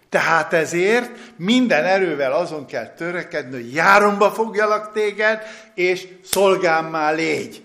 Tehát 0.09 0.53
ezért 0.53 1.11
minden 1.35 1.85
erővel 1.85 2.33
azon 2.33 2.65
kell 2.65 2.93
törekedni, 2.93 3.55
hogy 3.55 3.73
járomba 3.73 4.31
fogjalak 4.31 4.91
téged, 4.91 5.43
és 5.73 6.07
szolgámmá 6.23 7.11
légy. 7.11 7.63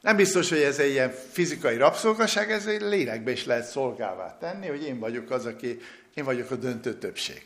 Nem 0.00 0.16
biztos, 0.16 0.48
hogy 0.48 0.60
ez 0.60 0.78
egy 0.78 0.90
ilyen 0.90 1.14
fizikai 1.32 1.76
rabszolgaság, 1.76 2.50
ez 2.50 2.66
egy 2.66 2.80
lélekbe 2.80 3.30
is 3.30 3.44
lehet 3.44 3.66
szolgává 3.66 4.36
tenni, 4.40 4.66
hogy 4.66 4.82
én 4.82 4.98
vagyok 4.98 5.30
az, 5.30 5.46
aki, 5.46 5.80
én 6.14 6.24
vagyok 6.24 6.50
a 6.50 6.56
döntő 6.56 6.94
többség. 6.94 7.44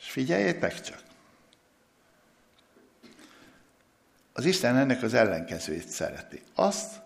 És 0.00 0.10
figyeljétek 0.10 0.80
csak! 0.80 0.98
Az 4.32 4.44
Isten 4.44 4.76
ennek 4.76 5.02
az 5.02 5.14
ellenkezőjét 5.14 5.88
szereti. 5.88 6.42
Azt, 6.54 7.00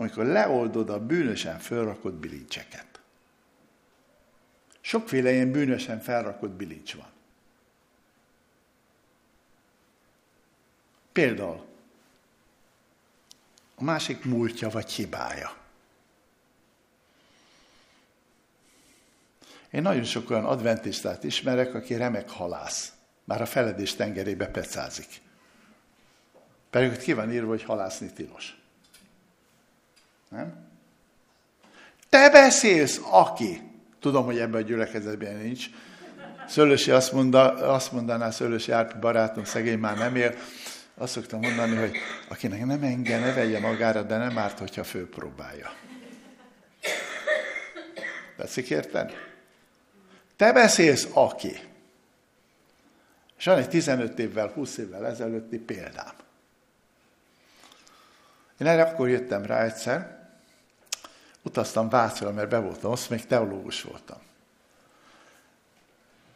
amikor 0.00 0.24
leoldod 0.24 0.90
a 0.90 1.06
bűnösen 1.06 1.58
felrakott 1.58 2.14
bilincseket. 2.14 3.00
Sokféle 4.80 5.32
ilyen 5.32 5.52
bűnösen 5.52 6.00
felrakott 6.00 6.50
bilincs 6.50 6.94
van. 6.94 7.08
Például 11.12 11.66
a 13.74 13.82
másik 13.84 14.24
múltja 14.24 14.68
vagy 14.68 14.90
hibája. 14.90 15.56
Én 19.70 19.82
nagyon 19.82 20.04
sok 20.04 20.30
olyan 20.30 20.44
adventistát 20.44 21.24
ismerek, 21.24 21.74
aki 21.74 21.94
remek 21.94 22.30
halász. 22.30 22.92
Már 23.24 23.40
a 23.40 23.46
feledés 23.46 23.94
tengerébe 23.94 24.46
pecázik. 24.46 25.20
Pedig 26.70 26.90
ott 26.90 27.02
ki 27.02 27.12
van 27.12 27.32
írva, 27.32 27.48
hogy 27.48 27.62
halászni 27.62 28.12
tilos. 28.12 28.59
Nem? 30.30 30.68
Te 32.08 32.30
beszélsz, 32.30 33.00
aki. 33.10 33.60
Tudom, 34.00 34.24
hogy 34.24 34.38
ebben 34.38 34.62
a 34.62 34.64
gyülekezetben 34.64 35.36
nincs. 35.36 35.66
Szőlősi 36.48 36.90
azt, 36.90 37.12
mondta, 37.12 37.52
azt 37.52 37.92
mondaná 37.92 38.30
Szőlősi 38.30 38.72
Árpi 38.72 38.98
barátom, 39.00 39.44
szegény 39.44 39.78
már 39.78 39.96
nem 39.96 40.16
él, 40.16 40.34
azt 40.94 41.12
szoktam 41.12 41.40
mondani, 41.40 41.76
hogy 41.76 41.96
akinek 42.28 42.66
nem 42.66 42.82
engem, 42.82 43.20
ne 43.20 43.32
vegye 43.32 43.60
magára, 43.60 44.02
de 44.02 44.16
nem 44.16 44.38
árt, 44.38 44.58
hogyha 44.58 44.84
főpróbálja. 44.84 45.72
Tetszik 48.36 48.70
érted? 48.70 49.12
Te 50.36 50.52
beszélsz, 50.52 51.08
aki. 51.12 51.60
És 53.38 53.44
van 53.44 53.58
egy 53.58 53.68
15 53.68 54.18
évvel, 54.18 54.48
20 54.48 54.76
évvel 54.76 55.06
ezelőtti 55.06 55.58
példám. 55.58 56.14
Én 58.58 58.66
erre 58.66 58.82
akkor 58.82 59.08
jöttem 59.08 59.44
rá 59.44 59.62
egyszer, 59.62 60.19
utaztam 61.42 61.88
Vácra, 61.88 62.32
mert 62.32 62.48
be 62.48 62.58
voltam, 62.58 62.90
azt 62.90 63.10
még 63.10 63.26
teológus 63.26 63.82
voltam. 63.82 64.18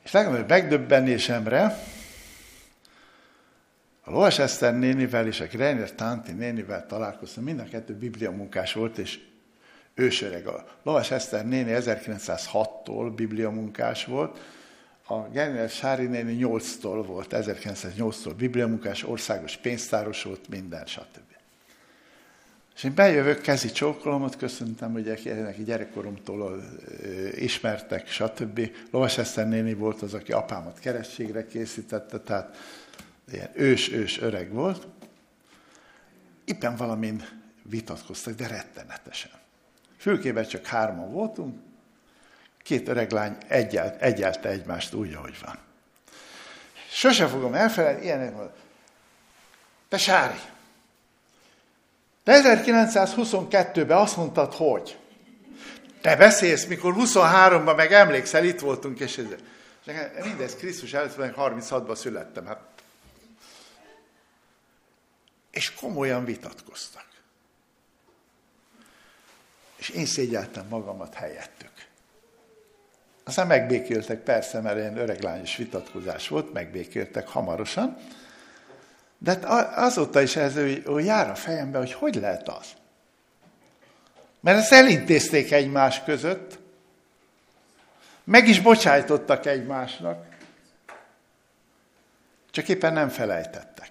És 0.02 0.12
legalább 0.12 0.48
megdöbbenésemre, 0.48 1.78
a 4.06 4.10
Loas 4.10 4.38
Eszter 4.38 4.78
nénivel 4.78 5.26
és 5.26 5.40
a 5.40 5.46
Greiner 5.46 5.94
Tanti 5.94 6.32
nénivel 6.32 6.86
találkoztam, 6.86 7.44
mind 7.44 7.60
a 7.60 7.64
kettő 7.64 7.94
bibliamunkás 7.94 8.72
volt, 8.72 8.98
és 8.98 9.20
ősöreg. 9.94 10.46
A 10.46 10.66
Loas 10.82 11.10
Eszter 11.10 11.46
néni 11.46 11.72
1906-tól 11.74 13.12
bibliamunkás 13.14 14.04
volt, 14.04 14.40
a 15.06 15.14
Greiner 15.14 15.68
Sári 15.68 16.06
néni 16.06 16.38
8-tól 16.40 17.04
volt, 17.06 17.28
1908-tól 17.30 18.32
bibliamunkás, 18.36 19.02
országos 19.02 19.56
pénztáros 19.56 20.22
volt, 20.22 20.48
minden, 20.48 20.86
stb. 20.86 21.23
És 22.74 22.84
én 22.84 22.94
bejövök, 22.94 23.40
kezi 23.40 23.72
csókolomot 23.72 24.36
köszöntem, 24.36 24.92
hogy 24.92 25.04
neki 25.26 25.64
gyerekkoromtól 25.64 26.62
ismertek, 27.34 28.08
stb. 28.08 28.70
Lovas 28.90 29.18
Eszter 29.18 29.48
néni 29.48 29.74
volt 29.74 30.02
az, 30.02 30.14
aki 30.14 30.32
apámat 30.32 30.78
kerességre 30.78 31.46
készítette, 31.46 32.18
tehát 32.18 32.56
ilyen 33.32 33.50
ős-ős 33.54 34.20
öreg 34.20 34.52
volt, 34.52 34.86
éppen 36.44 36.76
valamin 36.76 37.28
vitatkoztak, 37.62 38.34
de 38.34 38.46
rettenetesen. 38.46 39.30
Fülkében 39.98 40.46
csak 40.46 40.66
hárman 40.66 41.12
voltunk, 41.12 41.58
két 42.62 42.88
öreg 42.88 43.10
lány 43.10 43.36
egyelt, 43.48 44.02
egyelte 44.02 44.48
egymást 44.48 44.94
úgy, 44.94 45.12
ahogy 45.12 45.36
van. 45.44 45.58
Sose 46.90 47.26
fogom 47.26 47.54
elfelejteni, 47.54 48.04
ilyenek 48.04 48.34
Te 49.88 49.98
Sári, 49.98 50.38
te 52.24 52.40
1922-ben 52.44 53.98
azt 53.98 54.16
mondtad, 54.16 54.54
hogy 54.54 54.98
te 56.00 56.16
beszélsz, 56.16 56.64
mikor 56.64 56.94
23-ban 56.96 57.76
meg 57.76 57.92
emlékszel, 57.92 58.44
itt 58.44 58.60
voltunk, 58.60 59.00
és 59.00 59.18
ez, 59.18 59.26
mindez 60.24 60.54
Krisztus 60.54 60.92
előtt 60.92 61.14
36-ban 61.16 61.94
születtem. 61.94 62.46
Hát 62.46 62.74
és 65.54 65.74
komolyan 65.74 66.24
vitatkoztak. 66.24 67.06
És 69.76 69.88
én 69.88 70.06
szégyeltem 70.06 70.66
magamat 70.68 71.14
helyettük. 71.14 71.72
Aztán 73.24 73.46
megbékéltek, 73.46 74.20
persze, 74.22 74.60
mert 74.60 74.76
ilyen 74.76 74.96
öreglányos 74.96 75.56
vitatkozás 75.56 76.28
volt, 76.28 76.52
megbékéltek 76.52 77.28
hamarosan, 77.28 77.96
De 79.24 79.30
hát 79.30 79.76
azóta 79.76 80.20
is 80.20 80.36
ez 80.36 80.54
hogy 80.84 81.04
jár 81.04 81.30
a 81.30 81.34
fejembe, 81.34 81.78
hogy 81.78 81.92
hogy 81.92 82.14
lehet 82.14 82.48
az. 82.48 82.66
Mert 84.40 84.58
ezt 84.58 84.72
elintézték 84.72 85.52
egymás 85.52 86.02
között, 86.02 86.58
meg 88.24 88.48
is 88.48 88.60
bocsájtottak 88.60 89.46
egymásnak, 89.46 90.26
csak 92.50 92.68
éppen 92.68 92.92
nem 92.92 93.08
felejtettek. 93.08 93.90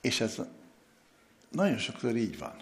És 0.00 0.20
ez 0.20 0.36
nagyon 1.50 1.78
sokszor 1.78 2.16
így 2.16 2.38
van. 2.38 2.56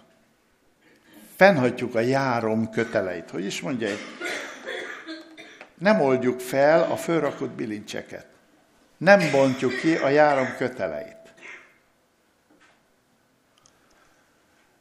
Fennhagyjuk 1.35 1.95
a 1.95 1.99
járom 1.99 2.69
köteleit. 2.69 3.29
Hogy 3.29 3.45
is 3.45 3.61
mondja 3.61 3.87
Nem 5.83 6.01
oldjuk 6.01 6.39
fel 6.39 6.91
a 6.91 6.95
fölrakott 6.95 7.49
bilincseket. 7.49 8.25
Nem 8.97 9.31
bontjuk 9.31 9.79
ki 9.79 9.95
a 9.95 10.09
járom 10.09 10.55
köteleit. 10.57 11.33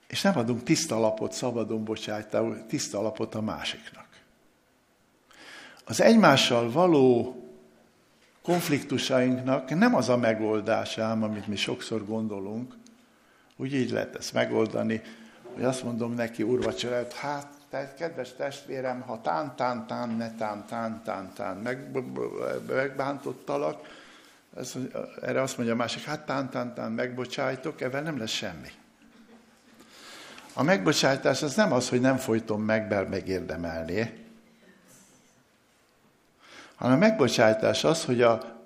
És 0.07 0.23
nem 0.23 0.39
adunk 0.39 0.63
tiszta 0.63 0.99
lapot, 0.99 1.33
szabadon 1.33 1.85
bocsájtál, 1.85 2.67
tiszta 2.67 3.03
lapot 3.03 3.35
a 3.35 3.41
másiknak. 3.41 4.07
Az 5.85 6.01
egymással 6.01 6.71
való 6.71 7.37
konfliktusainknak 8.43 9.75
nem 9.75 9.95
az 9.95 10.09
a 10.09 10.17
megoldás 10.17 10.99
amit 10.99 11.47
mi 11.47 11.57
sokszor 11.57 12.07
gondolunk, 12.07 12.75
úgy 13.57 13.75
így 13.75 13.91
lehet 13.91 14.17
ezt 14.17 14.33
megoldani, 14.33 15.03
hogy 15.55 15.65
azt 15.65 15.83
mondom 15.83 16.15
neki 16.15 16.43
úrvacsorát, 16.43 17.13
hát 17.13 17.62
te, 17.73 17.95
kedves 17.99 18.33
testvérem, 18.33 19.01
ha 19.01 19.21
tán, 19.21 19.57
tán, 19.57 19.87
tán, 19.87 20.09
ne 20.09 20.35
tán, 20.35 20.67
tán, 20.67 21.03
tán, 21.05 21.33
tán, 21.35 21.57
meg, 21.57 21.91
megbántottalak, 22.69 23.87
ez, 24.57 24.75
erre 25.23 25.43
azt 25.43 25.57
mondja 25.57 25.75
a 25.75 25.77
másik, 25.77 26.05
hát 26.05 26.27
tán, 26.27 26.51
tán, 26.51 26.75
tán, 26.75 26.93
megbocsájtok, 26.93 27.81
ebben 27.81 28.03
nem 28.03 28.19
lesz 28.19 28.31
semmi. 28.31 28.69
A 30.53 30.63
megbocsátás 30.63 31.43
az 31.43 31.55
nem 31.55 31.73
az, 31.73 31.89
hogy 31.89 32.01
nem 32.01 32.17
folytom 32.17 32.63
meg, 32.63 32.89
mert 32.89 33.09
megérdemelné, 33.09 34.25
hanem 36.75 36.97
a 36.97 36.99
megbocsátás 36.99 37.85
az, 37.85 38.05
hogy 38.05 38.23
a 38.23 38.61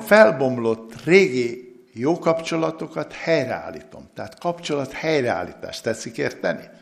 felbomlott 0.00 1.04
régi 1.04 1.76
jó 1.92 2.18
kapcsolatokat 2.18 3.12
helyreállítom. 3.12 4.10
Tehát 4.14 4.38
kapcsolat 4.38 4.92
helyreállítás. 4.92 5.80
Tetszik 5.80 6.18
érteni? 6.18 6.80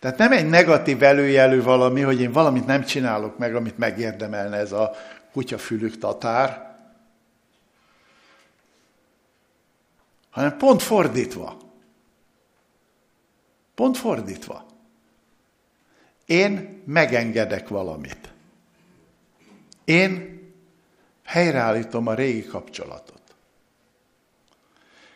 Tehát 0.00 0.18
nem 0.18 0.32
egy 0.32 0.48
negatív 0.48 1.02
előjelű 1.02 1.62
valami, 1.62 2.00
hogy 2.00 2.20
én 2.20 2.32
valamit 2.32 2.66
nem 2.66 2.84
csinálok 2.84 3.38
meg, 3.38 3.54
amit 3.54 3.78
megérdemelne 3.78 4.56
ez 4.56 4.72
a 4.72 4.94
kutyafülük 5.32 5.98
tatár, 5.98 6.76
hanem 10.30 10.56
pont 10.56 10.82
fordítva. 10.82 11.56
Pont 13.74 13.96
fordítva. 13.96 14.66
Én 16.26 16.82
megengedek 16.86 17.68
valamit. 17.68 18.32
Én 19.84 20.40
helyreállítom 21.24 22.06
a 22.06 22.14
régi 22.14 22.44
kapcsolatot. 22.44 23.20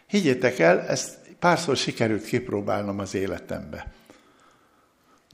Higgyétek 0.06 0.58
el, 0.58 0.80
ezt 0.80 1.18
párszor 1.38 1.76
sikerült 1.76 2.24
kipróbálnom 2.24 2.98
az 2.98 3.14
életembe. 3.14 3.92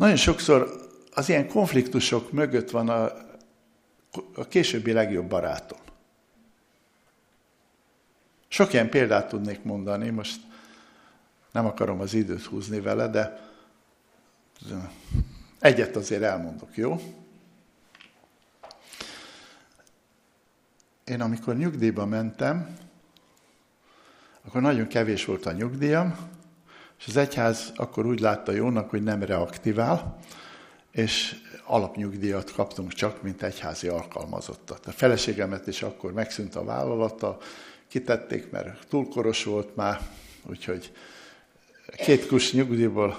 Nagyon 0.00 0.16
sokszor 0.16 0.88
az 1.14 1.28
ilyen 1.28 1.48
konfliktusok 1.48 2.32
mögött 2.32 2.70
van 2.70 2.88
a, 2.88 3.04
a 4.34 4.48
későbbi 4.48 4.92
legjobb 4.92 5.28
barátom. 5.28 5.78
Sok 8.48 8.72
ilyen 8.72 8.90
példát 8.90 9.28
tudnék 9.28 9.62
mondani, 9.62 10.10
most 10.10 10.40
nem 11.52 11.66
akarom 11.66 12.00
az 12.00 12.14
időt 12.14 12.44
húzni 12.44 12.80
vele, 12.80 13.08
de 13.08 13.50
egyet 15.58 15.96
azért 15.96 16.22
elmondok, 16.22 16.76
jó? 16.76 17.00
Én 21.04 21.20
amikor 21.20 21.56
nyugdíjba 21.56 22.06
mentem, 22.06 22.76
akkor 24.44 24.60
nagyon 24.60 24.86
kevés 24.86 25.24
volt 25.24 25.46
a 25.46 25.52
nyugdíjam, 25.52 26.39
és 27.00 27.06
az 27.06 27.16
egyház 27.16 27.72
akkor 27.76 28.06
úgy 28.06 28.20
látta 28.20 28.52
jónak, 28.52 28.90
hogy 28.90 29.02
nem 29.02 29.22
reaktivál, 29.22 30.18
és 30.90 31.36
alapnyugdíjat 31.64 32.52
kaptunk 32.52 32.92
csak, 32.92 33.22
mint 33.22 33.42
egyházi 33.42 33.88
alkalmazottat. 33.88 34.86
A 34.86 34.90
feleségemet 34.90 35.66
is 35.66 35.82
akkor 35.82 36.12
megszűnt 36.12 36.54
a 36.54 36.64
vállalata, 36.64 37.38
kitették, 37.88 38.50
mert 38.50 38.86
túlkoros 38.88 39.44
volt 39.44 39.76
már, 39.76 40.00
úgyhogy 40.42 40.92
két 41.96 42.26
kus 42.26 42.52
nyugdíjból 42.52 43.18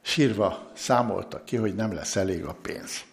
sírva 0.00 0.70
számoltak 0.74 1.44
ki, 1.44 1.56
hogy 1.56 1.74
nem 1.74 1.92
lesz 1.94 2.16
elég 2.16 2.44
a 2.44 2.56
pénz. 2.62 3.04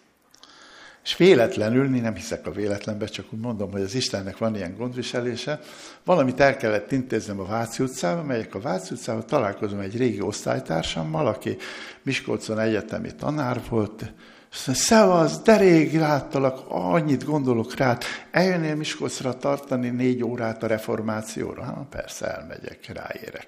És 1.08 1.16
véletlenül, 1.16 1.94
én 1.94 2.02
nem 2.02 2.14
hiszek 2.14 2.46
a 2.46 2.50
véletlenbe, 2.50 3.06
csak 3.06 3.26
úgy 3.32 3.40
mondom, 3.40 3.70
hogy 3.70 3.80
az 3.80 3.94
Istennek 3.94 4.38
van 4.38 4.56
ilyen 4.56 4.76
gondviselése, 4.76 5.60
valamit 6.04 6.40
el 6.40 6.56
kellett 6.56 6.92
intéznem 6.92 7.40
a 7.40 7.44
Váci 7.44 7.82
utcába, 7.82 8.22
melyek 8.22 8.54
a 8.54 8.60
Váci 8.60 8.94
utcában 8.94 9.26
találkozom 9.26 9.80
egy 9.80 9.96
régi 9.96 10.20
osztálytársammal, 10.20 11.26
aki 11.26 11.56
Miskolcon 12.02 12.58
egyetemi 12.58 13.14
tanár 13.14 13.60
volt, 13.68 14.12
és 14.50 14.66
mondja, 14.66 14.84
szevasz, 14.84 15.40
de 15.40 15.56
rég 15.56 15.98
láttalak, 15.98 16.64
annyit 16.68 17.24
gondolok 17.24 17.74
rád, 17.74 18.02
eljönnél 18.30 18.74
Miskolcra 18.74 19.36
tartani 19.36 19.88
négy 19.88 20.22
órát 20.22 20.62
a 20.62 20.66
reformációra? 20.66 21.62
Hát 21.62 21.86
persze, 21.90 22.26
elmegyek, 22.26 22.86
ráérek. 22.86 23.46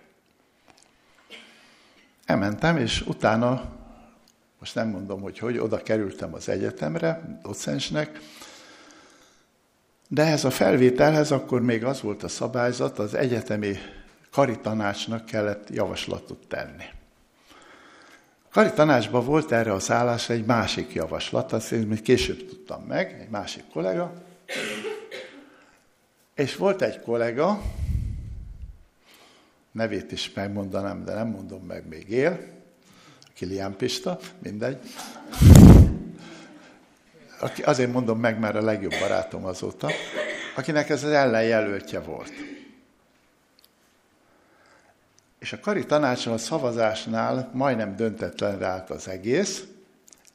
Elmentem, 2.25 2.77
és 2.77 3.01
utána 3.07 3.79
most 4.61 4.75
nem 4.75 4.89
mondom, 4.89 5.21
hogy 5.21 5.39
hogy, 5.39 5.59
oda 5.59 5.83
kerültem 5.83 6.35
az 6.35 6.49
egyetemre, 6.49 7.39
docensnek, 7.43 8.19
de 10.09 10.25
ez 10.25 10.45
a 10.45 10.51
felvételhez 10.51 11.31
akkor 11.31 11.63
még 11.63 11.85
az 11.85 12.01
volt 12.01 12.23
a 12.23 12.29
szabályzat, 12.29 12.99
az 12.99 13.15
egyetemi 13.15 13.77
karitanácsnak 14.31 15.25
kellett 15.25 15.69
javaslatot 15.71 16.47
tenni. 16.49 16.85
A 18.43 18.53
karitanácsban 18.53 19.25
volt 19.25 19.53
erre 19.53 19.73
az 19.73 19.91
állásra 19.91 20.35
egy 20.35 20.45
másik 20.45 20.93
javaslat, 20.93 21.53
azt 21.53 21.73
én 21.73 21.87
még 21.87 22.03
később 22.03 22.49
tudtam 22.49 22.83
meg, 22.83 23.21
egy 23.21 23.29
másik 23.29 23.65
kollega, 23.73 24.13
és 26.35 26.57
volt 26.57 26.83
egy 26.83 27.01
kollega, 27.01 27.63
nevét 29.73 30.13
is 30.13 30.33
megmondanám, 30.33 31.05
de 31.05 31.15
nem 31.15 31.29
mondom 31.29 31.63
meg, 31.63 31.89
még 31.89 32.11
él, 32.11 32.60
Kilián 33.41 33.77
Pista, 33.77 34.19
mindegy. 34.39 34.79
Azért 37.65 37.93
mondom 37.93 38.21
meg, 38.21 38.39
mert 38.39 38.55
a 38.55 38.61
legjobb 38.61 38.95
barátom 39.01 39.45
azóta, 39.45 39.91
akinek 40.57 40.89
ez 40.89 41.05
az 41.05 41.11
ellenjelöltje 41.11 42.01
volt. 42.01 42.33
És 45.39 45.53
a 45.53 45.61
kari 45.61 45.87
tanácson 45.87 46.33
a 46.33 46.39
szavazásnál 46.39 47.51
majdnem 47.53 47.97
döntetlenre 47.97 48.67
állt 48.67 48.91
az 48.91 49.09
egész. 49.09 49.65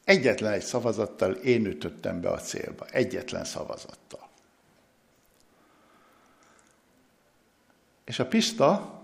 Egyetlen 0.03 0.53
egy 0.53 0.63
szavazattal 0.63 1.31
én 1.31 1.65
ütöttem 1.65 2.21
be 2.21 2.29
a 2.29 2.39
célba. 2.39 2.85
Egyetlen 2.85 3.45
szavazattal. 3.45 4.29
És 8.05 8.19
a 8.19 8.27
Pista 8.27 9.01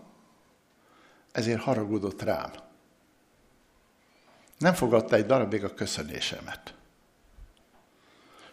ezért 1.31 1.61
haragudott 1.61 2.21
rám. 2.21 2.69
Nem 4.61 4.73
fogadta 4.73 5.15
egy 5.15 5.25
darabig 5.25 5.63
a 5.63 5.73
köszönésemet. 5.73 6.73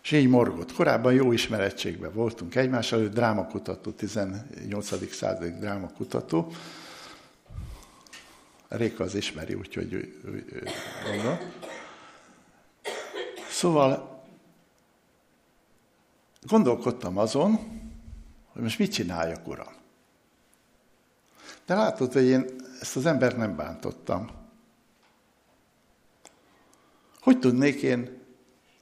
És 0.03 0.13
így 0.13 0.29
morgott. 0.29 0.73
Korábban 0.73 1.13
jó 1.13 1.33
ismerettségben 1.33 2.13
voltunk 2.13 2.55
egymás 2.55 2.93
előtt, 2.93 3.15
drámakutató, 3.15 3.91
18. 3.91 5.15
századi 5.15 5.51
drámakutató. 5.51 6.53
Réka 8.69 9.05
az 9.05 9.15
ismeri, 9.15 9.55
úgyhogy 9.55 10.21
gondol. 11.05 11.39
Szóval 13.51 14.23
gondolkodtam 16.47 17.19
azon, 17.19 17.53
hogy 18.53 18.63
most 18.63 18.79
mit 18.79 18.93
csináljak, 18.93 19.49
uram. 19.49 19.75
De 21.67 21.75
látod, 21.75 22.13
hogy 22.13 22.25
én 22.25 22.45
ezt 22.81 22.97
az 22.97 23.07
embert 23.07 23.37
nem 23.37 23.57
bántottam. 23.57 24.38
Hogy 27.29 27.39
tudnék 27.39 27.83
én 27.83 28.19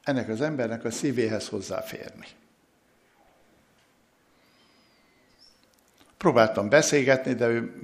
ennek 0.03 0.29
az 0.29 0.41
embernek 0.41 0.85
a 0.85 0.91
szívéhez 0.91 1.49
hozzáférni? 1.49 2.27
Próbáltam 6.17 6.69
beszélgetni, 6.69 7.35
de 7.35 7.49
ő 7.49 7.75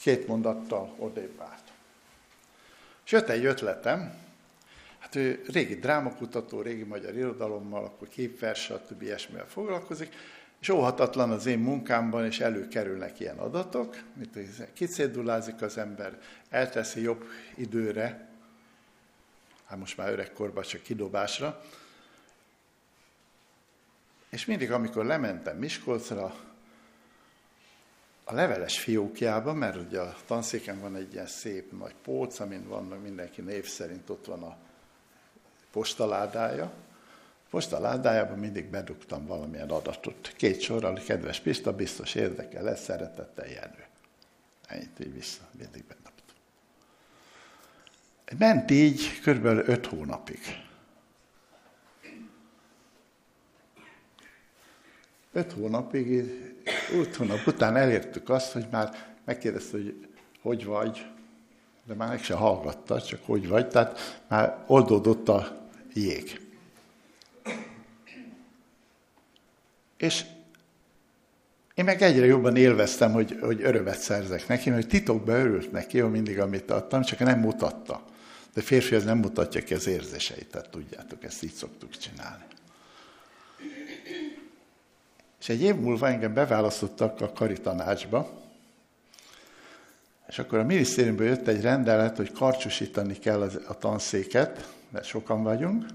két 0.00 0.26
mondattal 0.26 0.94
odébb 0.98 1.40
állt. 1.40 1.62
És 3.04 3.12
jött 3.12 3.28
egy 3.28 3.44
ötletem, 3.44 4.14
Hát 4.98 5.14
ő 5.14 5.42
régi 5.52 5.74
drámakutató, 5.74 6.60
régi 6.60 6.82
magyar 6.82 7.16
irodalommal, 7.16 7.84
akkor 7.84 8.08
képvers, 8.08 8.60
stb. 8.60 9.02
ilyesmivel 9.02 9.46
foglalkozik, 9.48 10.14
és 10.60 10.68
óhatatlan 10.68 11.30
az 11.30 11.46
én 11.46 11.58
munkámban, 11.58 12.24
és 12.24 12.40
előkerülnek 12.40 13.20
ilyen 13.20 13.38
adatok, 13.38 14.02
mint 14.14 14.38
kicédulázik 14.72 15.62
az 15.62 15.78
ember, 15.78 16.18
elteszi 16.50 17.02
jobb 17.02 17.24
időre, 17.54 18.30
hát 19.72 19.80
most 19.80 19.96
már 19.96 20.12
öregkorban 20.12 20.62
csak 20.62 20.82
kidobásra, 20.82 21.62
és 24.30 24.44
mindig, 24.44 24.72
amikor 24.72 25.04
lementem 25.04 25.56
Miskolcra, 25.56 26.34
a 28.24 28.34
leveles 28.34 28.78
fiókjában, 28.78 29.56
mert 29.56 29.76
ugye 29.76 30.00
a 30.00 30.16
tanszéken 30.26 30.80
van 30.80 30.96
egy 30.96 31.12
ilyen 31.12 31.26
szép 31.26 31.72
nagy 31.78 31.94
póc, 32.02 32.40
amin 32.40 32.68
van 32.68 32.84
mindenki 32.84 33.40
név 33.40 33.66
szerint 33.66 34.10
ott 34.10 34.24
van 34.24 34.42
a 34.42 34.56
postaládája. 35.70 36.64
A 36.64 37.48
postaládájában 37.50 38.38
mindig 38.38 38.70
bedugtam 38.70 39.26
valamilyen 39.26 39.70
adatot. 39.70 40.32
Két 40.36 40.60
sorral, 40.60 41.00
kedves 41.06 41.40
Pista, 41.40 41.72
biztos 41.72 42.14
érdekel, 42.14 42.62
lesz 42.62 42.82
szeretettel 42.82 43.46
Jenő. 43.46 43.86
Ennyit 44.66 45.00
így 45.00 45.12
vissza, 45.12 45.42
mindig 45.58 45.84
bedugtam. 45.84 46.01
Ment 48.38 48.70
így 48.70 49.20
körülbelül 49.22 49.62
öt 49.66 49.86
hónapig. 49.86 50.40
Öt 55.32 55.52
hónapig, 55.52 56.30
öt 56.92 57.16
hónap 57.16 57.46
után 57.46 57.76
elértük 57.76 58.28
azt, 58.28 58.52
hogy 58.52 58.66
már 58.70 59.14
megkérdezte, 59.24 59.76
hogy 59.76 60.06
hogy 60.42 60.64
vagy, 60.64 61.06
de 61.86 61.94
már 61.94 62.08
meg 62.08 62.22
se 62.22 62.34
hallgatta, 62.34 63.02
csak 63.02 63.20
hogy 63.24 63.48
vagy, 63.48 63.68
tehát 63.68 64.22
már 64.28 64.64
oldódott 64.66 65.28
a 65.28 65.68
jég. 65.94 66.40
És 69.96 70.24
én 71.74 71.84
meg 71.84 72.02
egyre 72.02 72.26
jobban 72.26 72.56
élveztem, 72.56 73.12
hogy, 73.12 73.38
hogy 73.40 73.62
örömet 73.62 73.98
szerzek 73.98 74.46
neki, 74.48 74.70
mert 74.70 74.88
titokban 74.88 75.34
örült 75.34 75.72
neki, 75.72 75.98
hogy 75.98 76.10
mindig, 76.10 76.40
amit 76.40 76.70
adtam, 76.70 77.02
csak 77.02 77.18
nem 77.18 77.38
mutatta. 77.38 78.02
De 78.54 78.60
férfi 78.60 78.94
az 78.94 79.04
nem 79.04 79.18
mutatja 79.18 79.62
ki 79.62 79.74
az 79.74 79.86
érzéseit, 79.86 80.50
tehát 80.50 80.70
tudjátok, 80.70 81.24
ezt 81.24 81.42
így 81.42 81.52
szoktuk 81.52 81.90
csinálni. 81.90 82.44
És 85.40 85.48
egy 85.48 85.62
év 85.62 85.74
múlva 85.74 86.08
engem 86.08 86.34
beválasztottak 86.34 87.20
a 87.20 87.32
karitanácsba, 87.32 88.40
és 90.28 90.38
akkor 90.38 90.58
a 90.58 90.64
minisztériumból 90.64 91.26
jött 91.26 91.46
egy 91.46 91.60
rendelet, 91.60 92.16
hogy 92.16 92.32
karcsúsítani 92.32 93.18
kell 93.18 93.42
a 93.42 93.78
tanszéket, 93.78 94.72
mert 94.88 95.04
sokan 95.04 95.42
vagyunk, 95.42 95.86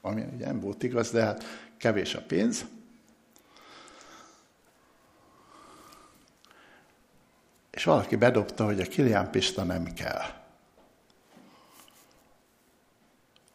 ami 0.00 0.24
ugye 0.34 0.46
nem 0.46 0.60
volt 0.60 0.82
igaz, 0.82 1.10
de 1.10 1.22
hát 1.22 1.44
kevés 1.76 2.14
a 2.14 2.22
pénz. 2.26 2.64
És 7.70 7.84
valaki 7.84 8.16
bedobta, 8.16 8.64
hogy 8.64 8.80
a 8.80 8.86
Kilián 8.86 9.30
Pista 9.30 9.64
nem 9.64 9.84
kell. 9.84 10.39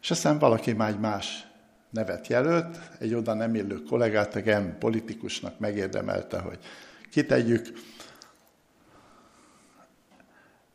És 0.06 0.12
aztán 0.12 0.38
valaki 0.38 0.72
már 0.72 0.88
egy 0.88 0.98
más 0.98 1.46
nevet 1.90 2.26
jelölt, 2.26 2.78
egy 2.98 3.14
oda 3.14 3.34
nem 3.34 3.54
illő 3.54 3.82
kollégát, 3.82 4.34
a 4.34 4.40
gen 4.40 4.78
politikusnak 4.78 5.58
megérdemelte, 5.58 6.38
hogy 6.38 6.58
kitegyük, 7.10 7.66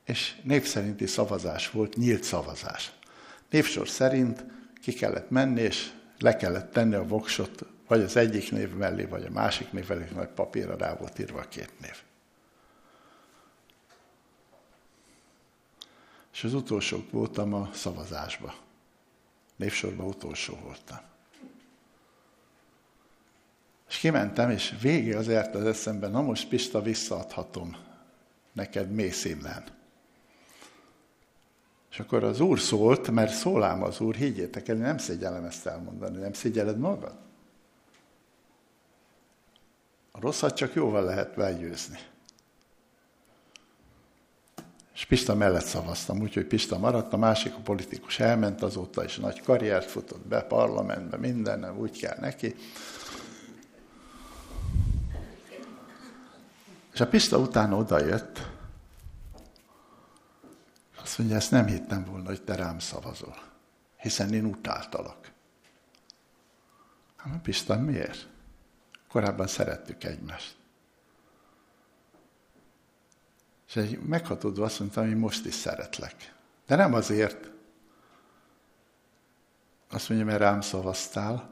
és 0.06 0.36
népszerinti 0.44 1.08
szavazás 1.08 1.70
volt, 1.70 1.96
nyílt 1.96 2.24
szavazás. 2.24 2.92
Névsor 3.50 3.90
szerint 3.90 4.46
ki 4.82 4.94
kellett 4.94 5.30
menni, 5.30 5.62
és 5.62 5.92
le 6.20 6.36
kellett 6.36 6.72
tenni 6.72 6.96
a 6.96 7.08
voksot, 7.08 7.66
vagy 7.88 8.02
az 8.02 8.16
egyik 8.16 8.52
név 8.52 8.74
mellé, 8.74 9.04
vagy 9.04 9.26
a 9.26 9.32
másik 9.32 9.72
név 9.72 9.88
mellé, 9.88 10.08
nagy 10.14 10.30
papírra 10.30 10.78
rá 10.78 10.96
volt 10.96 11.20
írva 11.20 11.40
a 11.40 11.48
két 11.48 11.74
név. 11.82 11.96
És 16.34 16.44
az 16.44 16.54
utolsók 16.54 17.12
voltam 17.12 17.54
a 17.54 17.70
szavazásba. 17.74 18.70
Névsorban 19.62 20.08
utolsó 20.08 20.58
voltam. 20.64 21.00
És 23.90 23.98
kimentem, 23.98 24.50
és 24.50 24.76
végig 24.82 25.16
az 25.16 25.28
ért 25.28 25.56
az 25.56 25.66
eszemben, 25.66 26.12
na 26.12 26.22
most 26.22 26.48
Pista 26.48 26.82
visszaadhatom 26.82 27.76
neked 28.52 28.92
mész 28.92 29.26
innen. 29.26 29.64
És 31.92 32.00
akkor 32.00 32.24
az 32.24 32.40
úr 32.40 32.60
szólt, 32.60 33.12
mert 33.12 33.34
szólám 33.34 33.84
az 33.84 34.00
úr, 34.00 34.16
higgyétek 34.16 34.68
el, 34.68 34.76
nem 34.76 34.98
szégyellem 34.98 35.46
ezt 35.46 35.66
elmondani, 35.66 36.18
nem 36.18 36.34
szégyeled 36.34 36.78
magad? 36.78 37.16
A 40.12 40.20
rosszat 40.20 40.56
csak 40.56 40.74
jóval 40.74 41.04
lehet 41.04 41.36
begyőzni. 41.36 42.00
És 44.94 45.06
Pista 45.06 45.36
mellett 45.36 45.66
szavaztam, 45.66 46.22
úgyhogy 46.22 46.46
Pista 46.46 46.78
maradt, 46.78 47.14
a 47.14 47.18
másik 47.18 47.56
a 47.56 47.60
politikus 47.60 48.20
elment, 48.20 48.62
azóta 48.62 49.04
is 49.04 49.18
nagy 49.18 49.42
karriert 49.42 49.90
futott 49.90 50.28
be, 50.28 50.42
parlamentbe, 50.42 51.18
minden, 51.18 51.78
úgy 51.78 52.00
kell 52.00 52.18
neki. 52.20 52.56
És 56.94 57.00
a 57.00 57.08
Pista 57.08 57.38
utána 57.38 57.76
odajött, 57.76 58.48
azt 61.02 61.18
mondja, 61.18 61.36
ezt 61.36 61.52
nem 61.52 61.66
hittem 61.66 62.06
volna, 62.06 62.28
hogy 62.28 62.42
te 62.42 62.56
rám 62.56 62.80
szavazol, 62.80 63.38
hiszen 63.98 64.34
én 64.34 64.46
utáltalak. 64.46 65.32
Hát 67.16 67.42
Pista, 67.42 67.78
miért? 67.78 68.28
Korábban 69.08 69.48
szerettük 69.48 70.04
egymást. 70.04 70.61
És 73.72 73.78
egy 73.78 74.00
meghatódva 74.00 74.66
azt 74.66 74.80
mondtam, 74.80 75.08
hogy 75.08 75.18
most 75.18 75.46
is 75.46 75.54
szeretlek. 75.54 76.34
De 76.66 76.76
nem 76.76 76.94
azért, 76.94 77.52
azt 79.90 80.10
mondja, 80.10 80.28
mert 80.28 80.40
rám 80.40 80.62
szavaztál, 80.62 81.50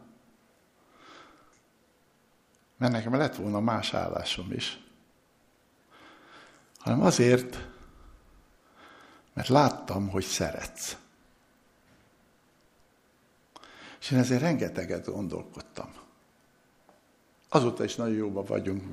mert 2.78 2.92
nekem 2.92 3.16
lett 3.16 3.36
volna 3.36 3.60
más 3.60 3.94
állásom 3.94 4.52
is, 4.52 4.84
hanem 6.78 7.02
azért, 7.02 7.68
mert 9.34 9.48
láttam, 9.48 10.10
hogy 10.10 10.24
szeretsz. 10.24 10.98
És 14.00 14.12
én 14.12 14.18
ezért 14.18 14.42
rengeteget 14.42 15.06
gondolkodtam. 15.06 15.94
Azóta 17.50 17.84
is 17.84 17.96
nagyon 17.96 18.16
jóban 18.16 18.46
vagyunk, 18.46 18.84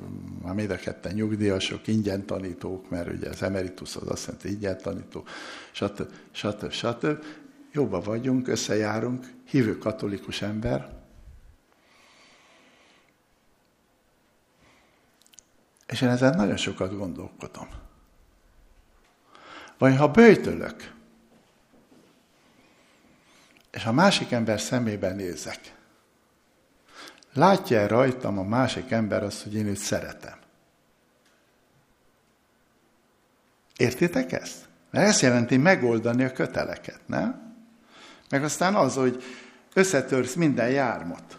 már 0.43 0.55
mind 0.55 0.71
a 0.71 0.77
ketten 0.77 1.15
nyugdíjasok, 1.15 1.87
ingyen 1.87 2.27
tanítók, 2.27 2.91
mert 2.91 3.13
ugye 3.13 3.29
az 3.29 3.43
emeritus 3.43 3.97
az 3.97 4.09
azt 4.11 4.27
jelenti, 4.27 4.49
ingyen 4.49 4.79
tanító, 4.79 5.25
stb. 5.73 6.13
stb. 6.31 6.71
stb. 6.71 7.25
Jóban 7.73 8.01
vagyunk, 8.01 8.49
összejárunk, 8.49 9.33
hívő 9.45 9.79
katolikus 9.79 10.43
ember. 10.43 10.95
És 15.87 16.01
én 16.01 16.09
ezen 16.09 16.37
nagyon 16.37 16.57
sokat 16.57 16.97
gondolkodom. 16.97 17.69
Vagy 19.79 19.97
ha 19.97 20.09
bőjtölök, 20.09 20.93
és 23.71 23.85
a 23.85 23.93
másik 23.93 24.31
ember 24.31 24.61
szemében 24.61 25.17
nézek, 25.17 25.75
látja 27.37 27.79
-e 27.79 27.87
rajtam 27.87 28.39
a 28.39 28.43
másik 28.43 28.91
ember 28.91 29.23
azt, 29.23 29.43
hogy 29.43 29.55
én 29.55 29.67
őt 29.67 29.77
szeretem? 29.77 30.37
Értitek 33.77 34.33
ezt? 34.33 34.57
Mert 34.91 35.09
ezt 35.09 35.21
jelenti 35.21 35.57
megoldani 35.57 36.25
a 36.25 36.33
köteleket, 36.33 37.01
nem? 37.07 37.55
Meg 38.31 38.45
aztán 38.45 38.75
az, 38.75 38.95
hogy 38.95 39.23
összetörsz 39.75 40.35
minden 40.35 40.71
jármot. 40.71 41.39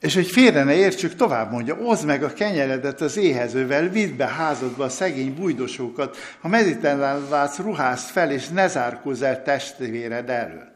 És 0.00 0.14
hogy 0.14 0.26
félre 0.26 0.64
ne 0.64 0.74
értsük, 0.74 1.14
tovább 1.14 1.50
mondja, 1.50 1.76
oszd 1.76 2.04
meg 2.04 2.22
a 2.22 2.32
kenyeredet 2.32 3.00
az 3.00 3.16
éhezővel, 3.16 3.88
vidd 3.88 4.16
be 4.16 4.26
házadba 4.26 4.84
a 4.84 4.88
szegény 4.88 5.34
bújdosókat, 5.34 6.16
ha 6.40 6.48
mediterrán 6.48 7.28
látsz, 7.28 7.58
ruházt 7.58 8.10
fel, 8.10 8.30
és 8.30 8.48
ne 8.48 8.68
zárkózz 8.68 9.22
el 9.22 9.42
testvéred 9.42 10.30
elől. 10.30 10.73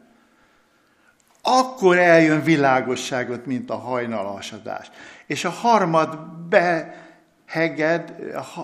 Akkor 1.51 1.97
eljön 1.97 2.43
világosságot, 2.43 3.45
mint 3.45 3.69
a 3.69 3.77
hajnalhasadás. 3.77 4.91
És 5.25 5.45
a 5.45 5.49
harmad 5.49 6.17
beheged, 6.49 8.13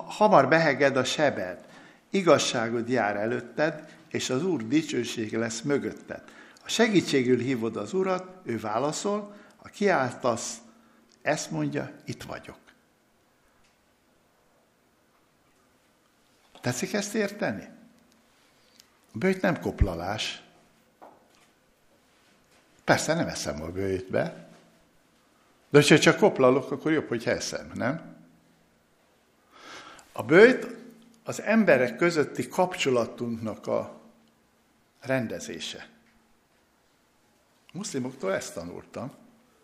hamar 0.08 0.48
beheged 0.48 0.98
a 0.98 1.04
sebed. 1.04 1.66
Igazságod 2.10 2.90
jár 2.90 3.16
előtted, 3.16 3.88
és 4.10 4.30
az 4.30 4.46
Úr 4.46 4.68
dicsősége 4.68 5.38
lesz 5.38 5.62
mögötted. 5.62 6.22
Ha 6.62 6.68
segítségül 6.68 7.40
hívod 7.40 7.76
az 7.76 7.94
Urat, 7.94 8.26
ő 8.44 8.60
válaszol, 8.60 9.36
ha 9.56 9.70
kiáltasz, 9.70 10.58
ezt 11.22 11.52
mondja, 11.52 11.92
itt 12.06 12.24
vagyok. 12.24 12.58
Tetszik 16.62 16.94
ezt 16.94 17.14
érteni? 17.14 17.68
A 19.14 19.18
bőjt 19.18 19.42
nem 19.42 19.60
koplalás. 19.60 20.45
Persze 22.86 23.14
nem 23.14 23.28
eszem 23.28 23.62
a 23.62 23.68
bőjtbe. 23.68 24.48
De 25.70 25.84
ha 25.88 26.00
csak 26.00 26.18
koplalok, 26.18 26.72
akkor 26.72 26.92
jobb, 26.92 27.08
hogy 27.08 27.26
eszem, 27.26 27.72
nem? 27.74 28.16
A 30.12 30.24
bőjt 30.24 30.68
az 31.24 31.42
emberek 31.42 31.96
közötti 31.96 32.48
kapcsolatunknak 32.48 33.68
a 33.68 34.02
rendezése. 35.02 35.88
A 37.68 37.78
muszlimoktól 37.78 38.34
ezt 38.34 38.54
tanultam. 38.54 39.12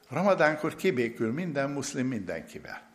Ramadánkor 0.10 0.76
kibékül 0.76 1.32
minden 1.32 1.70
muszlim 1.70 2.08
mindenkivel. 2.08 2.90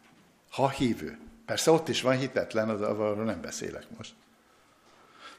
Ha 0.50 0.68
hívő. 0.68 1.18
Persze 1.46 1.70
ott 1.70 1.88
is 1.88 2.02
van 2.02 2.16
hitetlen, 2.16 2.68
az 2.68 2.80
arról 2.80 3.24
nem 3.24 3.40
beszélek 3.40 3.86
most. 3.96 4.14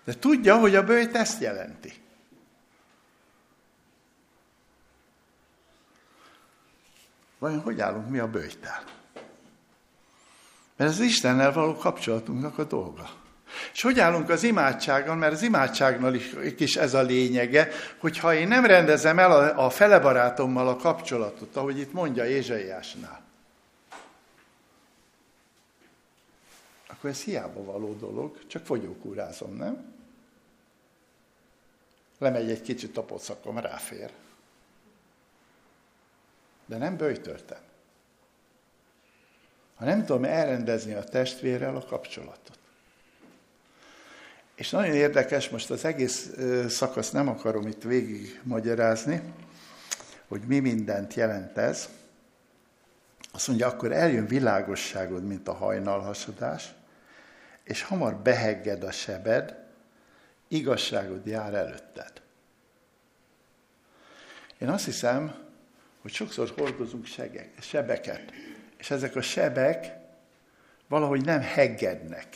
De 0.04 0.14
tudja, 0.14 0.60
hogy 0.60 0.76
a 0.76 0.84
bőjt 0.84 1.16
ezt 1.16 1.42
jelenti. 1.42 1.94
Vajon 7.40 7.60
hogy 7.60 7.82
állunk 7.82 8.10
mi 8.10 8.20
a 8.20 8.28
bőjtel? 8.28 8.84
Mert 10.76 10.92
ez 10.92 11.00
Istennel 11.00 11.54
való 11.54 11.76
kapcsolatunknak 11.76 12.58
a 12.58 12.64
dolga. 12.64 13.10
És 13.74 13.82
hogy 13.82 14.00
állunk 14.00 14.30
az 14.30 14.44
imádsággal, 14.44 15.16
mert 15.16 15.34
az 15.34 15.42
imádságnál 15.42 16.14
is, 16.14 16.34
is 16.58 16.76
ez 16.76 16.94
a 16.94 17.02
lényege, 17.02 17.70
hogy 17.98 18.18
ha 18.18 18.34
én 18.34 18.48
nem 18.48 18.66
rendezem 18.66 19.20
el 19.20 19.32
a, 19.32 19.66
a 19.66 19.70
fele 19.70 20.00
barátommal 20.00 20.68
a 20.68 20.76
kapcsolatot, 20.76 21.56
ahogy 21.56 21.80
itt 21.80 21.94
mondja 21.94 22.26
Ézsaiásnál, 22.26 23.22
akkor 26.88 27.10
ez 27.10 27.22
hiába 27.22 27.64
való 27.64 27.94
dolog, 27.94 28.48
csak 28.48 28.66
fogyókúrázom, 28.66 29.56
nem? 29.56 29.96
Lemegy 32.18 32.50
egy 32.50 32.62
kicsit 32.62 32.98
a 32.98 33.04
pocakom, 33.04 33.58
ráfér. 33.58 34.12
De 36.68 36.78
nem 36.78 36.98
bőjtöltem. 36.98 37.58
Ha 39.76 39.86
nem 39.86 40.06
tudom 40.06 40.24
elrendezni 40.24 40.94
a 40.94 41.04
testvérrel 41.04 41.76
a 41.76 41.86
kapcsolatot. 41.86 42.60
És 44.56 44.70
nagyon 44.70 44.96
érdekes, 44.96 45.50
most 45.50 45.70
az 45.70 45.86
egész 45.86 46.30
szakasz 46.68 47.12
nem 47.12 47.28
akarom 47.28 47.68
itt 47.68 47.84
végig 47.84 48.40
magyarázni, 48.44 49.22
hogy 50.28 50.42
mi 50.42 50.60
mindent 50.60 51.14
jelent 51.14 51.58
ez. 51.58 51.90
Azt 53.32 53.48
mondja, 53.48 53.68
akkor 53.68 53.92
eljön 53.92 54.28
világosságod, 54.28 55.24
mint 55.24 55.48
a 55.48 55.54
hajnalhasadás, 55.54 56.74
és 57.64 57.82
hamar 57.82 58.16
behegged 58.16 58.84
a 58.84 58.92
sebed, 58.92 59.66
igazságod 60.48 61.26
jár 61.26 61.54
előtted. 61.54 62.22
Én 64.58 64.70
azt 64.70 64.86
hiszem, 64.86 65.47
hogy 66.02 66.14
sokszor 66.14 66.54
hordozunk 66.58 67.06
sebeket, 67.60 68.34
és 68.78 68.92
ezek 68.92 69.16
a 69.16 69.22
sebek 69.22 69.96
valahogy 70.88 71.26
nem 71.26 71.42
heggednek. 71.42 72.28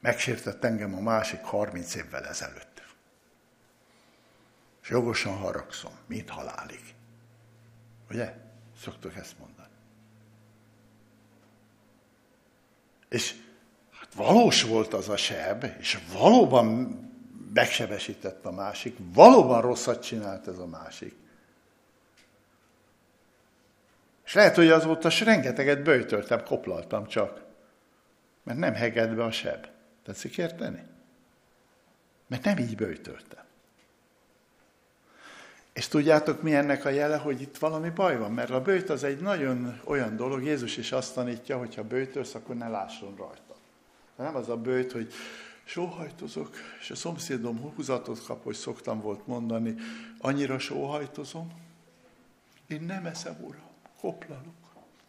Megsértett 0.00 0.64
engem 0.64 0.94
a 0.94 1.00
másik 1.00 1.40
30 1.40 1.94
évvel 1.94 2.26
ezelőtt. 2.26 2.82
És 4.82 4.88
jogosan 4.88 5.36
haragszom, 5.36 5.92
mint 6.06 6.28
halálig. 6.28 6.94
Ugye? 8.10 8.34
Szoktuk 8.82 9.16
ezt 9.16 9.38
mondani. 9.38 9.68
És 13.08 13.34
hát 13.90 14.14
valós 14.14 14.62
volt 14.62 14.94
az 14.94 15.08
a 15.08 15.16
seb, 15.16 15.64
és 15.78 15.98
valóban 16.12 17.00
megsebesített 17.54 18.44
a 18.44 18.50
másik, 18.50 18.96
valóban 18.98 19.60
rosszat 19.60 20.02
csinált 20.02 20.48
ez 20.48 20.58
a 20.58 20.66
másik. 20.66 21.14
És 24.24 24.34
lehet, 24.34 24.54
hogy 24.54 24.68
azóta 24.68 25.10
s 25.10 25.20
rengeteget 25.20 25.82
böjtöltem, 25.82 26.44
koplaltam 26.44 27.06
csak. 27.06 27.42
Mert 28.42 28.58
nem 28.58 28.74
heged 28.74 29.14
be 29.14 29.24
a 29.24 29.30
seb. 29.30 29.66
Tetszik 30.04 30.38
érteni? 30.38 30.82
Mert 32.26 32.44
nem 32.44 32.58
így 32.58 32.76
böjtöltem. 32.76 33.44
És 35.72 35.88
tudjátok, 35.88 36.42
mi 36.42 36.54
ennek 36.54 36.84
a 36.84 36.88
jele, 36.88 37.16
hogy 37.16 37.40
itt 37.40 37.58
valami 37.58 37.90
baj 37.90 38.18
van? 38.18 38.32
Mert 38.32 38.50
a 38.50 38.62
bőjt 38.62 38.90
az 38.90 39.04
egy 39.04 39.20
nagyon 39.20 39.80
olyan 39.84 40.16
dolog, 40.16 40.42
Jézus 40.42 40.76
is 40.76 40.92
azt 40.92 41.14
tanítja, 41.14 41.58
hogy 41.58 41.74
ha 41.74 41.82
bőjtölsz, 41.82 42.34
akkor 42.34 42.56
ne 42.56 42.68
lásson 42.68 43.14
rajta. 43.16 43.54
De 44.16 44.22
nem 44.22 44.36
az 44.36 44.48
a 44.48 44.56
bőjt, 44.56 44.92
hogy 44.92 45.12
sóhajtozok, 45.72 46.56
és 46.80 46.90
a 46.90 46.94
szomszédom 46.94 47.58
húzatot 47.58 48.24
kap, 48.24 48.42
hogy 48.42 48.54
szoktam 48.54 49.00
volt 49.00 49.26
mondani, 49.26 49.74
annyira 50.18 50.58
sóhajtozom, 50.58 51.52
én 52.66 52.82
nem 52.82 53.06
eszem, 53.06 53.36
Uram, 53.40 53.70
koplalok. 54.00 54.54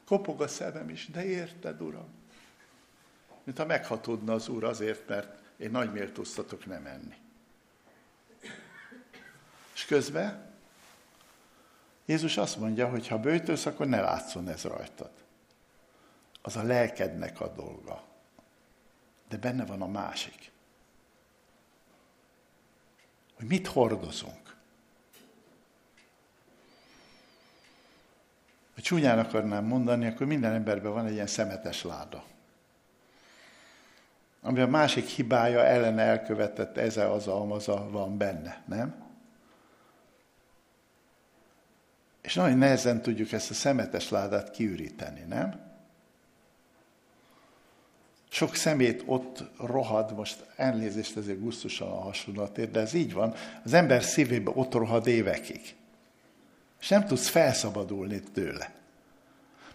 Kopog 0.06 0.42
a 0.42 0.48
szemem 0.48 0.90
is, 0.90 1.08
de 1.08 1.26
érted, 1.26 1.82
Uram? 1.82 2.08
Mint 3.44 3.58
ha 3.58 3.66
meghatódna 3.66 4.34
az 4.34 4.48
Úr 4.48 4.64
azért, 4.64 5.08
mert 5.08 5.42
én 5.58 5.72
nagy 5.72 5.92
méltóztatok 5.92 6.66
nem 6.66 6.86
enni. 6.86 7.16
És 9.74 9.86
közben 9.86 10.54
Jézus 12.06 12.38
azt 12.38 12.58
mondja, 12.58 12.90
hogy 12.90 13.08
ha 13.08 13.20
bőtölsz, 13.20 13.66
akkor 13.66 13.88
ne 13.88 14.02
látszon 14.02 14.48
ez 14.48 14.64
rajtad. 14.64 15.12
Az 16.42 16.56
a 16.56 16.64
lelkednek 16.64 17.42
a 17.42 17.48
dolga. 17.48 18.04
De 19.30 19.38
benne 19.38 19.66
van 19.66 19.82
a 19.82 19.88
másik. 19.88 20.52
Hogy 23.44 23.52
mit 23.52 23.68
hordozunk. 23.68 24.56
Ha 28.76 28.82
csúnyán 28.82 29.20
akarnám 29.20 29.66
mondani, 29.66 30.08
akkor 30.08 30.28
minden 30.28 30.54
emberben 30.54 30.94
van 30.94 31.06
egy 31.06 31.14
ilyen 31.14 31.28
szemetes 31.28 31.84
láda. 31.84 32.24
Ami 34.42 34.60
a 34.60 34.68
másik 34.68 35.06
hibája 35.06 35.64
ellen 35.66 36.00
elkövetett, 36.00 36.78
ez 36.78 36.98
az 36.98 37.28
a 37.28 37.90
van 37.92 38.18
benne, 38.18 38.64
nem? 38.68 39.04
És 42.22 42.34
nagyon 42.34 42.58
nehezen 42.58 43.02
tudjuk 43.02 43.32
ezt 43.32 43.50
a 43.50 43.54
szemetes 43.54 44.10
ládát 44.10 44.52
kiüríteni, 44.52 45.22
nem? 45.22 45.73
Sok 48.34 48.56
szemét 48.56 49.04
ott 49.06 49.44
rohad, 49.58 50.16
most 50.16 50.46
elnézést 50.56 51.18
ezért 51.18 51.40
gusztusan 51.42 51.88
a 51.88 52.02
hasonlatért, 52.02 52.72
de 52.72 52.80
ez 52.80 52.94
így 52.94 53.14
van, 53.14 53.34
az 53.64 53.74
ember 53.74 54.04
szívébe 54.04 54.52
ott 54.54 54.74
rohad 54.74 55.08
évekig. 55.08 55.76
És 56.82 56.88
nem 56.88 57.06
tudsz 57.06 57.28
felszabadulni 57.28 58.22
tőle. 58.34 58.72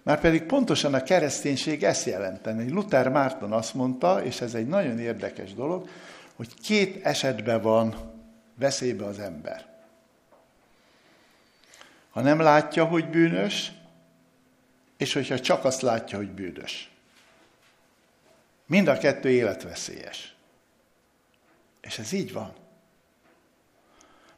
Már 0.02 0.20
pedig 0.20 0.42
pontosan 0.42 0.94
a 0.94 1.02
kereszténység 1.02 1.84
ezt 1.84 2.06
jelenteni. 2.06 2.70
Luther 2.70 3.08
Márton 3.08 3.52
azt 3.52 3.74
mondta, 3.74 4.24
és 4.24 4.40
ez 4.40 4.54
egy 4.54 4.66
nagyon 4.66 4.98
érdekes 4.98 5.54
dolog, 5.54 5.88
hogy 6.34 6.54
két 6.62 7.04
esetben 7.04 7.62
van 7.62 8.12
veszélybe 8.54 9.04
az 9.04 9.18
ember. 9.18 9.66
Ha 12.10 12.20
nem 12.20 12.40
látja, 12.40 12.84
hogy 12.84 13.08
bűnös, 13.08 13.72
és 14.96 15.12
hogyha 15.12 15.40
csak 15.40 15.64
azt 15.64 15.82
látja, 15.82 16.18
hogy 16.18 16.30
bűnös. 16.30 16.90
Mind 18.68 18.88
a 18.88 18.98
kettő 18.98 19.30
életveszélyes. 19.30 20.34
És 21.80 21.98
ez 21.98 22.12
így 22.12 22.32
van. 22.32 22.52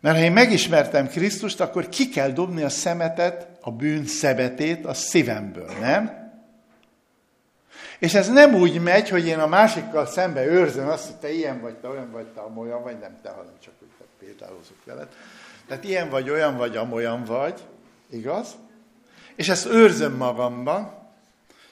Mert 0.01 0.17
ha 0.17 0.23
én 0.23 0.33
megismertem 0.33 1.09
Krisztust, 1.09 1.61
akkor 1.61 1.89
ki 1.89 2.09
kell 2.09 2.31
dobni 2.31 2.63
a 2.63 2.69
szemetet, 2.69 3.47
a 3.61 3.71
bűn 3.71 4.07
szebetét 4.07 4.87
a 4.87 4.95
szívemből, 4.95 5.71
nem? 5.81 6.33
És 7.99 8.15
ez 8.15 8.29
nem 8.29 8.55
úgy 8.55 8.81
megy, 8.81 9.09
hogy 9.09 9.27
én 9.27 9.39
a 9.39 9.47
másikkal 9.47 10.07
szembe 10.07 10.47
őrzöm 10.47 10.89
azt, 10.89 11.07
hogy 11.07 11.17
te 11.17 11.33
ilyen 11.33 11.61
vagy, 11.61 11.75
te 11.75 11.89
olyan 11.89 12.11
vagy, 12.11 12.27
te 12.27 12.41
amolyan 12.41 12.83
vagy, 12.83 12.99
nem 12.99 13.19
te, 13.23 13.31
hanem 13.31 13.53
csak 13.65 13.73
te 13.99 14.05
példálozok 14.19 14.85
veled. 14.85 15.09
Tehát 15.67 15.85
ilyen 15.85 16.11
vagy, 16.11 16.31
olyan 16.31 16.57
vagy, 16.57 16.77
amolyan 16.77 17.25
vagy, 17.25 17.61
igaz? 18.11 18.49
És 19.35 19.49
ezt 19.49 19.67
őrzöm 19.67 20.13
magamban, 20.13 21.00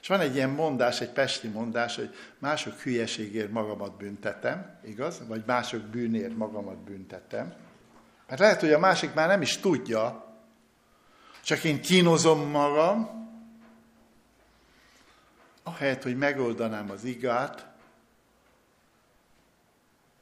és 0.08 0.14
van 0.14 0.22
egy 0.22 0.34
ilyen 0.34 0.50
mondás, 0.50 1.00
egy 1.00 1.10
pesti 1.10 1.48
mondás, 1.48 1.96
hogy 1.96 2.14
mások 2.38 2.80
hülyeségért 2.80 3.50
magamat 3.50 3.96
büntetem, 3.96 4.78
igaz? 4.84 5.26
Vagy 5.26 5.42
mások 5.46 5.82
bűnért 5.82 6.36
magamat 6.36 6.76
büntetem. 6.76 7.54
Mert 8.28 8.40
lehet, 8.40 8.60
hogy 8.60 8.72
a 8.72 8.78
másik 8.78 9.14
már 9.14 9.28
nem 9.28 9.42
is 9.42 9.56
tudja, 9.56 10.34
csak 11.44 11.64
én 11.64 11.80
kínozom 11.80 12.50
magam, 12.50 13.28
ahelyett, 15.62 16.02
hogy 16.02 16.16
megoldanám 16.16 16.90
az 16.90 17.04
igát, 17.04 17.66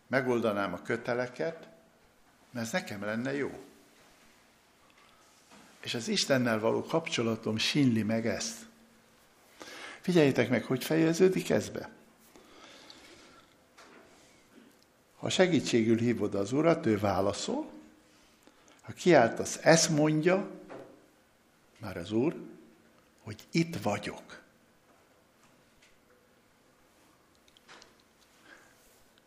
megoldanám 0.07 0.73
a 0.73 0.83
köteleket, 0.83 1.69
mert 2.51 2.67
ez 2.67 2.73
nekem 2.73 3.05
lenne 3.05 3.35
jó. 3.35 3.65
És 5.81 5.95
az 5.95 6.09
Istennel 6.09 6.61
való 6.61 6.83
kapcsolatom 6.83 7.57
sinli 7.57 8.03
meg 8.03 8.27
ezt. 8.27 8.66
Figyeljétek 10.07 10.49
meg, 10.49 10.65
hogy 10.65 10.85
fejeződik 10.85 11.51
ez 11.51 11.69
be. 11.69 11.89
Ha 15.17 15.29
segítségül 15.29 15.99
hívod 15.99 16.35
az 16.35 16.53
Urat, 16.53 16.87
ő 16.87 16.99
válaszol, 16.99 17.71
Ha 18.81 18.93
kiáltasz, 18.93 19.59
ezt 19.63 19.89
mondja, 19.89 20.51
már 21.79 21.97
az 21.97 22.13
Úr, 22.13 22.37
hogy 23.23 23.43
itt 23.51 23.77
vagyok. 23.77 24.43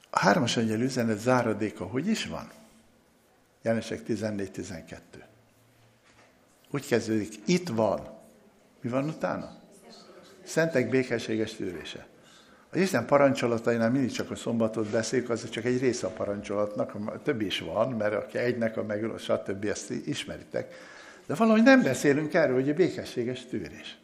A 0.09 0.19
hármas 0.19 0.57
angyal 0.57 0.81
üzenet 0.81 1.19
záradéka 1.19 1.85
hogy 1.85 2.07
is 2.07 2.25
van? 2.25 2.51
Jelenések 3.61 4.01
14-12. 4.07 4.99
Úgy 6.69 6.87
kezdődik, 6.87 7.33
itt 7.45 7.67
van. 7.69 8.17
Mi 8.81 8.89
van 8.89 9.07
utána? 9.07 9.58
Szentek 10.49 10.89
békességes 10.89 11.53
tűrése. 11.53 12.07
Az 12.71 12.79
Isten 12.79 13.05
parancsolatainál 13.05 13.89
mindig 13.91 14.11
csak 14.11 14.31
a 14.31 14.35
szombatot 14.35 14.87
beszéljük, 14.87 15.29
az 15.29 15.49
csak 15.49 15.65
egy 15.65 15.79
része 15.79 16.07
a 16.07 16.09
parancsolatnak, 16.09 16.95
a 16.95 17.21
többi 17.23 17.45
is 17.45 17.59
van, 17.59 17.89
mert 17.89 18.13
aki 18.13 18.37
egynek 18.37 18.77
a 18.77 18.83
meg, 18.83 19.05
stb. 19.17 19.65
ezt 19.65 19.89
ismeritek. 19.89 20.73
De 21.25 21.35
valahogy 21.35 21.63
nem 21.63 21.81
beszélünk 21.81 22.33
erről, 22.33 22.53
hogy 22.53 22.69
a 22.69 22.73
békességes 22.73 23.45
tűrés. 23.45 23.97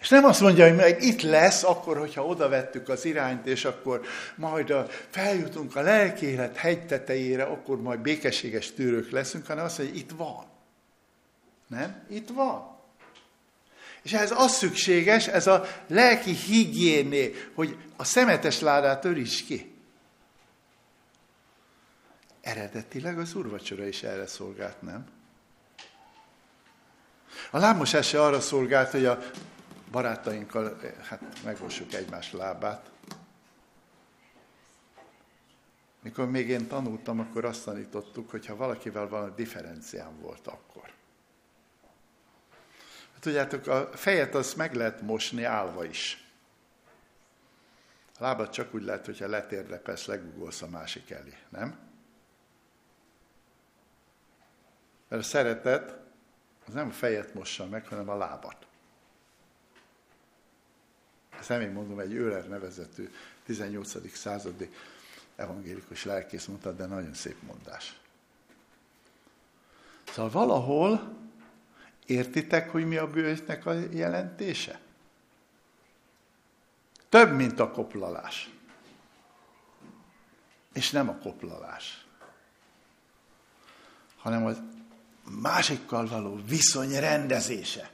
És 0.00 0.08
nem 0.08 0.24
azt 0.24 0.40
mondja, 0.40 0.68
hogy 0.68 0.76
majd 0.76 1.02
itt 1.02 1.22
lesz, 1.22 1.64
akkor, 1.64 1.98
hogyha 1.98 2.26
oda 2.26 2.48
vettük 2.48 2.88
az 2.88 3.04
irányt, 3.04 3.46
és 3.46 3.64
akkor 3.64 4.00
majd 4.36 4.70
a, 4.70 4.86
feljutunk 5.10 5.76
a 5.76 5.80
lelkélet 5.80 6.56
hegy 6.56 6.86
tetejére, 6.86 7.42
akkor 7.42 7.80
majd 7.80 8.00
békességes 8.00 8.72
tűrők 8.72 9.10
leszünk, 9.10 9.46
hanem 9.46 9.64
azt 9.64 9.78
mondja, 9.78 9.94
hogy 9.94 10.04
itt 10.04 10.16
van. 10.16 10.44
Nem? 11.66 12.04
Itt 12.08 12.28
van. 12.28 12.73
És 14.04 14.12
ehhez 14.12 14.30
az 14.30 14.52
szükséges, 14.52 15.26
ez 15.26 15.46
a 15.46 15.64
lelki 15.86 16.32
higiéné, 16.32 17.34
hogy 17.54 17.76
a 17.96 18.04
szemetes 18.04 18.60
ládát 18.60 19.04
öríts 19.04 19.44
ki. 19.44 19.74
Eredetileg 22.40 23.18
az 23.18 23.34
urvacsora 23.34 23.86
is 23.86 24.02
erre 24.02 24.26
szolgált, 24.26 24.82
nem? 24.82 25.06
A 27.50 27.58
lábmosás 27.58 28.08
se 28.08 28.22
arra 28.22 28.40
szolgált, 28.40 28.90
hogy 28.90 29.04
a 29.04 29.18
barátainkkal 29.90 30.80
hát 31.08 31.22
megmossuk 31.44 31.92
egymás 31.92 32.32
lábát. 32.32 32.90
Mikor 36.02 36.30
még 36.30 36.48
én 36.48 36.66
tanultam, 36.66 37.20
akkor 37.20 37.44
azt 37.44 37.64
tanítottuk, 37.64 38.30
hogy 38.30 38.46
ha 38.46 38.56
valakivel 38.56 39.08
valami 39.08 39.32
differenciám 39.36 40.20
volt 40.20 40.46
akkor. 40.46 40.93
Tudjátok, 43.24 43.66
a 43.66 43.90
fejet 43.92 44.34
azt 44.34 44.56
meg 44.56 44.74
lehet 44.74 45.00
mosni 45.00 45.42
állva 45.44 45.84
is. 45.84 46.28
A 48.18 48.22
lábad 48.22 48.50
csak 48.50 48.74
úgy 48.74 48.82
lehet, 48.82 49.04
hogyha 49.04 49.28
letérdepesz, 49.28 50.06
legugolsz 50.06 50.62
a 50.62 50.68
másik 50.68 51.10
elé, 51.10 51.34
nem? 51.48 51.78
Mert 55.08 55.22
a 55.22 55.24
szeretet 55.24 55.96
az 56.66 56.72
nem 56.72 56.88
a 56.88 56.92
fejet 56.92 57.34
mossa 57.34 57.66
meg, 57.66 57.88
hanem 57.88 58.08
a 58.08 58.16
lábat. 58.16 58.66
Ezt 61.38 61.48
nem 61.48 61.60
én 61.60 61.72
mondom, 61.72 61.98
egy 61.98 62.12
Őler 62.12 62.48
nevezetű 62.48 63.10
18. 63.44 64.16
századi 64.16 64.70
evangélikus 65.36 66.04
lelkész 66.04 66.44
mondta, 66.44 66.72
de 66.72 66.86
nagyon 66.86 67.14
szép 67.14 67.42
mondás. 67.42 68.00
Szóval 70.04 70.30
valahol 70.30 71.22
Értitek, 72.06 72.70
hogy 72.70 72.86
mi 72.86 72.96
a 72.96 73.10
bőjtnek 73.10 73.66
a 73.66 73.72
jelentése? 73.90 74.80
Több, 77.08 77.32
mint 77.32 77.60
a 77.60 77.70
koplalás. 77.70 78.50
És 80.72 80.90
nem 80.90 81.08
a 81.08 81.18
koplalás, 81.22 82.06
hanem 84.16 84.46
az 84.46 84.62
másikkal 85.30 86.06
való 86.06 86.40
viszony 86.48 86.98
rendezése. 86.98 87.90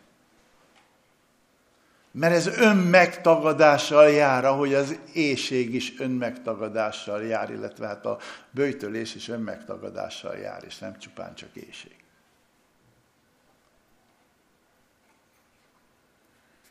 Mert 2.11 2.35
ez 2.35 2.47
önmegtagadással 2.47 4.11
jár, 4.11 4.45
ahogy 4.45 4.75
az 4.75 4.99
éjség 5.13 5.75
is 5.75 5.99
önmegtagadással 5.99 7.23
jár, 7.23 7.51
illetve 7.51 7.87
hát 7.87 8.07
a 8.07 8.19
bőjtölés 8.51 9.15
is 9.15 9.29
önmegtagadással 9.29 10.37
jár, 10.37 10.65
és 10.65 10.79
nem 10.79 10.99
csupán 10.99 11.35
csak 11.35 11.57
éjség. 11.57 12.00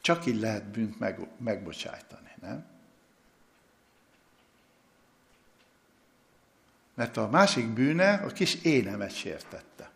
Csak 0.02 0.26
így 0.26 0.40
lehet 0.40 0.64
bűnt 0.64 1.00
meg, 1.00 1.28
megbocsájtani, 1.38 2.32
nem? 2.42 2.66
Mert 6.94 7.18
a 7.18 7.30
másik 7.30 7.68
bűne 7.68 8.14
a 8.14 8.28
kis 8.28 8.64
énemet 8.64 9.16
sértette. 9.16 9.90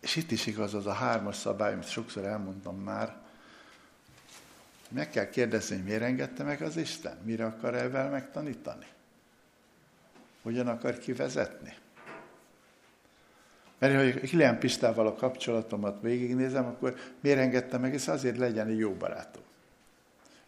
És 0.00 0.16
itt 0.16 0.30
is 0.30 0.46
igaz 0.46 0.74
az 0.74 0.86
a 0.86 0.92
hármas 0.92 1.36
szabály, 1.36 1.72
amit 1.72 1.88
sokszor 1.88 2.24
elmondtam 2.24 2.76
már, 2.76 3.20
meg 4.88 5.10
kell 5.10 5.28
kérdezni, 5.28 5.76
hogy 5.76 5.84
miért 5.84 6.02
engedte 6.02 6.42
meg 6.42 6.62
az 6.62 6.76
Isten? 6.76 7.16
Mire 7.22 7.44
akar 7.44 7.74
ezzel 7.74 8.10
megtanítani? 8.10 8.86
Hogyan 10.42 10.68
akar 10.68 10.98
kivezetni? 10.98 11.76
Mert 13.82 14.14
ha 14.14 14.20
Kilian 14.20 14.58
Pistával 14.58 15.06
a 15.06 15.14
kapcsolatomat 15.14 16.00
végignézem, 16.00 16.66
akkor 16.66 16.96
miért 17.20 17.38
engedte 17.38 17.78
meg, 17.78 17.94
és 17.94 18.08
azért 18.08 18.36
legyen 18.36 18.68
egy 18.68 18.78
jó 18.78 18.92
barátom. 18.92 19.42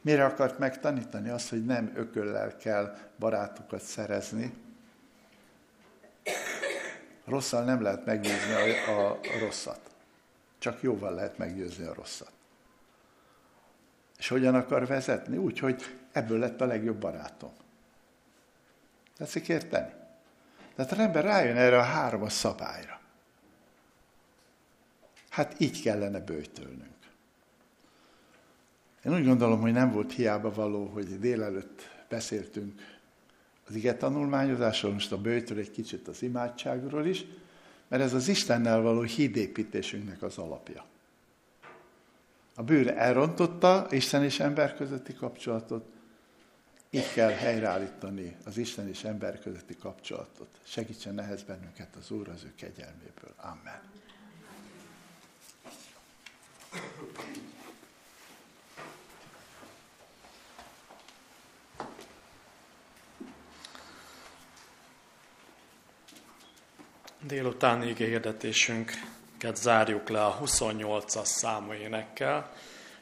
Miért 0.01 0.21
akart 0.21 0.59
megtanítani 0.59 1.29
azt, 1.29 1.49
hogy 1.49 1.65
nem 1.65 1.93
ököllel 1.95 2.57
kell 2.57 2.97
barátokat 3.19 3.81
szerezni? 3.81 4.55
Rosszal 7.25 7.65
nem 7.65 7.83
lehet 7.83 8.05
meggyőzni 8.05 8.53
a, 8.87 9.11
a 9.11 9.21
rosszat. 9.41 9.81
Csak 10.59 10.83
jóval 10.83 11.15
lehet 11.15 11.39
meggyőzni 11.39 11.85
a 11.85 11.95
rosszat. 11.95 12.33
És 14.19 14.29
hogyan 14.29 14.55
akar 14.55 14.87
vezetni? 14.87 15.37
Úgy, 15.37 15.59
hogy 15.59 15.97
ebből 16.13 16.39
lett 16.39 16.61
a 16.61 16.67
legjobb 16.67 16.99
barátom. 16.99 17.53
Tetszik 19.17 19.49
érteni? 19.49 19.93
Tehát 20.77 20.93
az 20.93 20.99
ember 20.99 21.25
rájön 21.25 21.57
erre 21.57 21.79
a 21.79 21.83
három 21.83 22.29
szabályra. 22.29 22.94
Hát 25.35 25.61
így 25.61 25.83
kellene 25.83 26.21
bőjtölnünk. 26.21 26.97
Én 29.05 29.15
úgy 29.15 29.25
gondolom, 29.25 29.61
hogy 29.61 29.73
nem 29.73 29.93
volt 29.93 30.13
hiába 30.13 30.53
való, 30.53 30.87
hogy 30.87 31.19
délelőtt 31.19 31.91
beszéltünk 32.09 32.99
az 33.67 33.75
ige 33.75 33.97
tanulmányozásról, 33.97 34.93
most 34.93 35.13
a 35.13 35.21
bőjtől 35.21 35.59
egy 35.59 35.71
kicsit 35.71 36.09
az 36.09 36.23
imádságról 36.23 37.07
is, 37.07 37.25
mert 37.89 38.03
ez 38.03 38.13
az 38.15 38.29
Istennel 38.29 38.81
való 38.81 39.03
hídépítésünknek 39.03 40.23
az 40.23 40.39
alapja. 40.39 40.85
A 42.55 42.63
bőr 42.63 42.89
elrontotta 42.89 43.87
Isten 43.91 44.25
és 44.25 44.41
ember 44.41 44.75
közötti 44.75 45.15
kapcsolatot, 45.15 45.85
így 46.91 47.13
kell 47.13 47.31
helyreállítani 47.31 48.37
az 48.45 48.57
Isten 48.57 48.89
és 48.89 49.05
ember 49.05 49.41
közötti 49.41 49.77
kapcsolatot. 49.77 50.49
Segítsen 50.63 51.15
nehez 51.15 51.43
bennünket 51.43 51.97
az 51.97 52.11
Úr 52.11 52.29
az 52.29 52.45
ő 52.45 52.53
kegyelméből. 52.57 53.35
Amen. 53.37 53.94
Délutáni 67.27 67.95
hirdetésünket 67.95 69.57
zárjuk 69.57 70.09
le 70.09 70.25
a 70.25 70.39
28-as 70.45 71.25
számú 71.25 71.73
énekkel, 71.73 72.53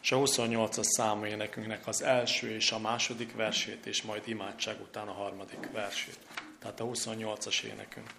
és 0.02 0.12
a 0.12 0.16
28-as 0.16 0.82
számú 0.82 1.24
énekünknek 1.24 1.86
az 1.86 2.02
első 2.02 2.54
és 2.54 2.72
a 2.72 2.78
második 2.78 3.34
versét, 3.34 3.86
és 3.86 4.02
majd 4.02 4.22
imádság 4.24 4.80
után 4.80 5.08
a 5.08 5.12
harmadik 5.12 5.70
versét. 5.72 6.18
Tehát 6.58 6.80
a 6.80 6.84
28-as 6.84 7.62
énekünk. 7.62 8.10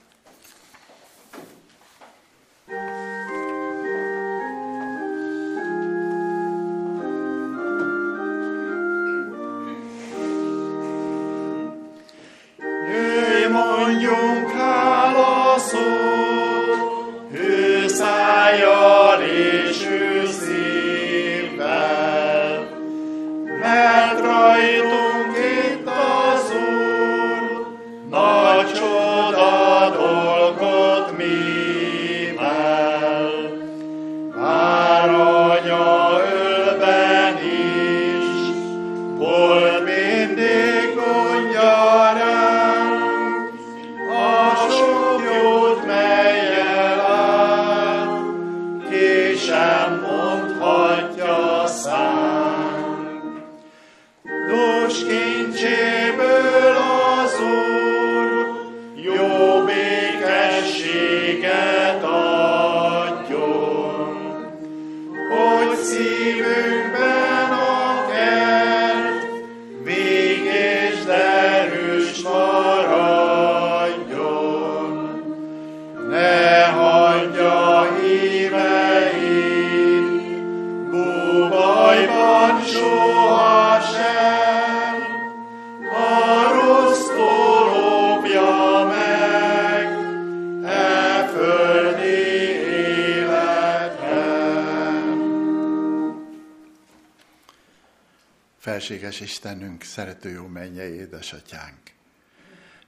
Felséges 99.14 99.36
Istenünk, 99.36 99.84
szerető 99.84 100.30
jó 100.30 100.48
mennyei 100.48 100.94
édesatyánk. 100.94 101.80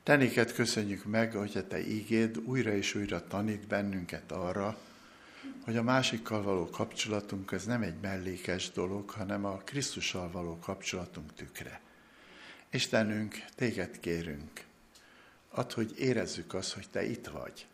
Te 0.03 0.15
néked 0.15 0.53
köszönjük 0.53 1.05
meg, 1.05 1.34
hogy 1.34 1.57
a 1.57 1.67
Te 1.67 1.88
ígéd 1.88 2.38
újra 2.38 2.73
és 2.76 2.95
újra 2.95 3.28
tanít 3.28 3.67
bennünket 3.67 4.32
arra, 4.32 4.78
hogy 5.63 5.78
a 5.78 5.84
másikkal 5.84 6.41
való 6.41 6.69
kapcsolatunk 6.69 7.51
az 7.51 7.65
nem 7.65 7.82
egy 7.82 7.99
mellékes 8.01 8.71
dolog, 8.71 9.09
hanem 9.09 9.45
a 9.45 9.57
Krisztussal 9.57 10.32
való 10.32 10.59
kapcsolatunk 10.59 11.34
tükre. 11.34 11.82
Istenünk, 12.69 13.45
téged 13.55 13.99
kérünk, 13.99 14.63
add, 15.49 15.73
hogy 15.73 15.99
érezzük 15.99 16.53
azt, 16.53 16.73
hogy 16.73 16.89
te 16.91 17.03
itt 17.03 17.28
vagy. 17.28 17.67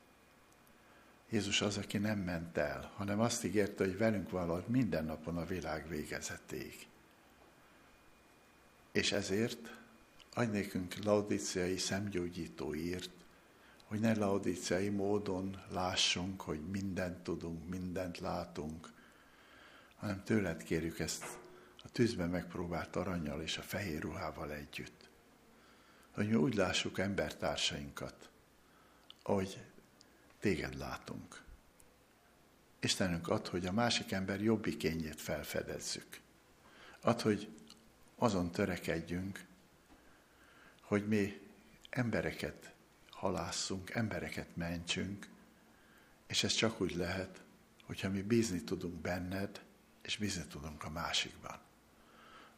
Jézus 1.30 1.62
az, 1.62 1.78
aki 1.78 1.98
nem 1.98 2.20
ment 2.20 2.58
el, 2.58 2.92
hanem 2.96 3.20
azt 3.20 3.44
ígérte, 3.44 3.84
hogy 3.84 3.98
velünk 3.98 4.30
valad 4.30 4.68
minden 4.68 5.06
napon 5.06 5.38
a 5.38 5.46
világ 5.46 5.88
végezetéig. 5.90 6.90
És 8.92 9.12
ezért 9.12 9.80
adj 10.34 10.52
nékünk 10.52 11.04
laudíciai 11.04 11.78
szemgyógyító 11.78 12.76
írt, 12.76 13.10
hogy 13.86 14.00
ne 14.00 14.16
laudíciai 14.16 14.90
módon 14.90 15.62
lássunk, 15.70 16.42
hogy 16.42 16.70
mindent 16.70 17.24
tudunk, 17.24 17.70
mindent 17.70 18.20
látunk, 18.20 18.88
hanem 19.96 20.24
tőled 20.24 20.64
kérjük 20.64 21.00
ezt 21.00 21.26
a 21.84 21.90
tűzben 21.90 22.30
megpróbált 22.30 22.96
aranyjal 22.96 23.42
és 23.42 23.58
a 23.58 23.62
fehér 23.62 24.02
ruhával 24.02 24.52
együtt. 24.52 25.10
Hogy 26.12 26.28
mi 26.28 26.36
úgy 26.36 26.56
lássuk 26.56 27.00
embertársainkat, 27.00 28.30
ahogy 29.24 29.66
téged 30.40 30.78
látunk. 30.78 31.44
Istenünk 32.80 33.28
ad, 33.28 33.48
hogy 33.48 33.66
a 33.66 33.72
másik 33.72 34.12
ember 34.12 34.42
jobbikényét 34.42 35.22
felfedezzük. 35.22 36.20
Ad, 37.02 37.22
hogy 37.22 37.50
azon 38.22 38.52
törekedjünk, 38.52 39.46
hogy 40.82 41.08
mi 41.08 41.42
embereket 41.90 42.74
halásszunk, 43.10 43.90
embereket 43.90 44.56
mentsünk, 44.56 45.28
és 46.28 46.44
ez 46.44 46.54
csak 46.54 46.82
úgy 46.82 46.96
lehet, 46.96 47.42
hogyha 47.84 48.10
mi 48.10 48.22
bízni 48.22 48.64
tudunk 48.64 48.94
benned, 48.94 49.62
és 50.02 50.18
bízni 50.18 50.44
tudunk 50.48 50.84
a 50.84 50.90
másikban. 50.90 51.60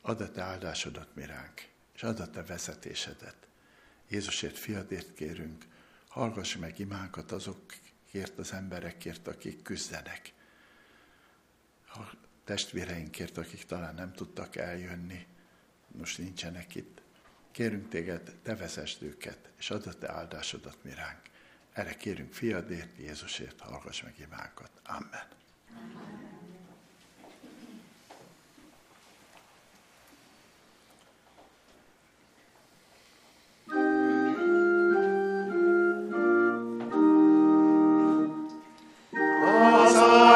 Add 0.01 0.22
a 0.22 0.32
te 0.32 0.41
áldásodat 0.41 1.16
miránk, 1.16 1.68
és 1.95 2.03
add 2.03 2.22
a 2.22 2.30
te 2.30 2.43
vezetésedet. 2.43 3.47
Jézusért, 4.07 4.57
fiadért 4.57 5.14
kérünk, 5.14 5.66
hallgass 6.07 6.55
meg 6.55 6.80
imánkat 6.80 7.32
azokért 7.32 8.38
az 8.38 8.53
emberekért, 8.53 9.28
akik 9.28 9.61
küzdenek. 9.61 10.34
A 11.88 11.99
testvéreinkért, 12.43 13.38
akik 13.38 13.66
talán 13.66 13.95
nem 13.95 14.14
tudtak 14.14 14.55
eljönni, 14.55 15.28
most 15.97 16.17
nincsenek 16.17 16.75
itt. 16.75 17.01
Kérünk 17.51 17.89
téged, 17.89 18.35
te 18.43 18.55
vezesd 18.55 19.03
őket, 19.03 19.49
és 19.57 19.69
add 19.69 19.87
a 19.87 19.93
te 19.93 20.11
áldásodat 20.11 20.77
miránk. 20.81 21.21
Erre 21.73 21.93
kérünk 21.93 22.33
fiadért, 22.33 22.97
Jézusért, 22.97 23.59
hallgass 23.59 24.01
meg 24.01 24.13
imánkat. 24.19 24.71
Amen. 24.83 25.31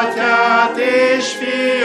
Atyát 0.00 0.78
és 0.78 1.32
fiút 1.32 1.77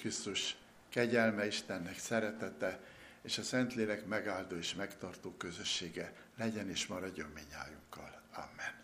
Krisztus 0.00 0.56
kegyelme 0.88 1.46
Istennek 1.46 1.98
szeretete, 1.98 2.80
és 3.22 3.38
a 3.38 3.42
Szentlélek 3.42 4.06
megáldó 4.06 4.56
és 4.56 4.74
megtartó 4.74 5.30
közössége 5.30 6.12
legyen 6.36 6.70
és 6.70 6.86
maradjon 6.86 7.30
minnyájunkkal. 7.34 8.22
Amen. 8.32 8.79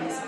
amazing. 0.00 0.27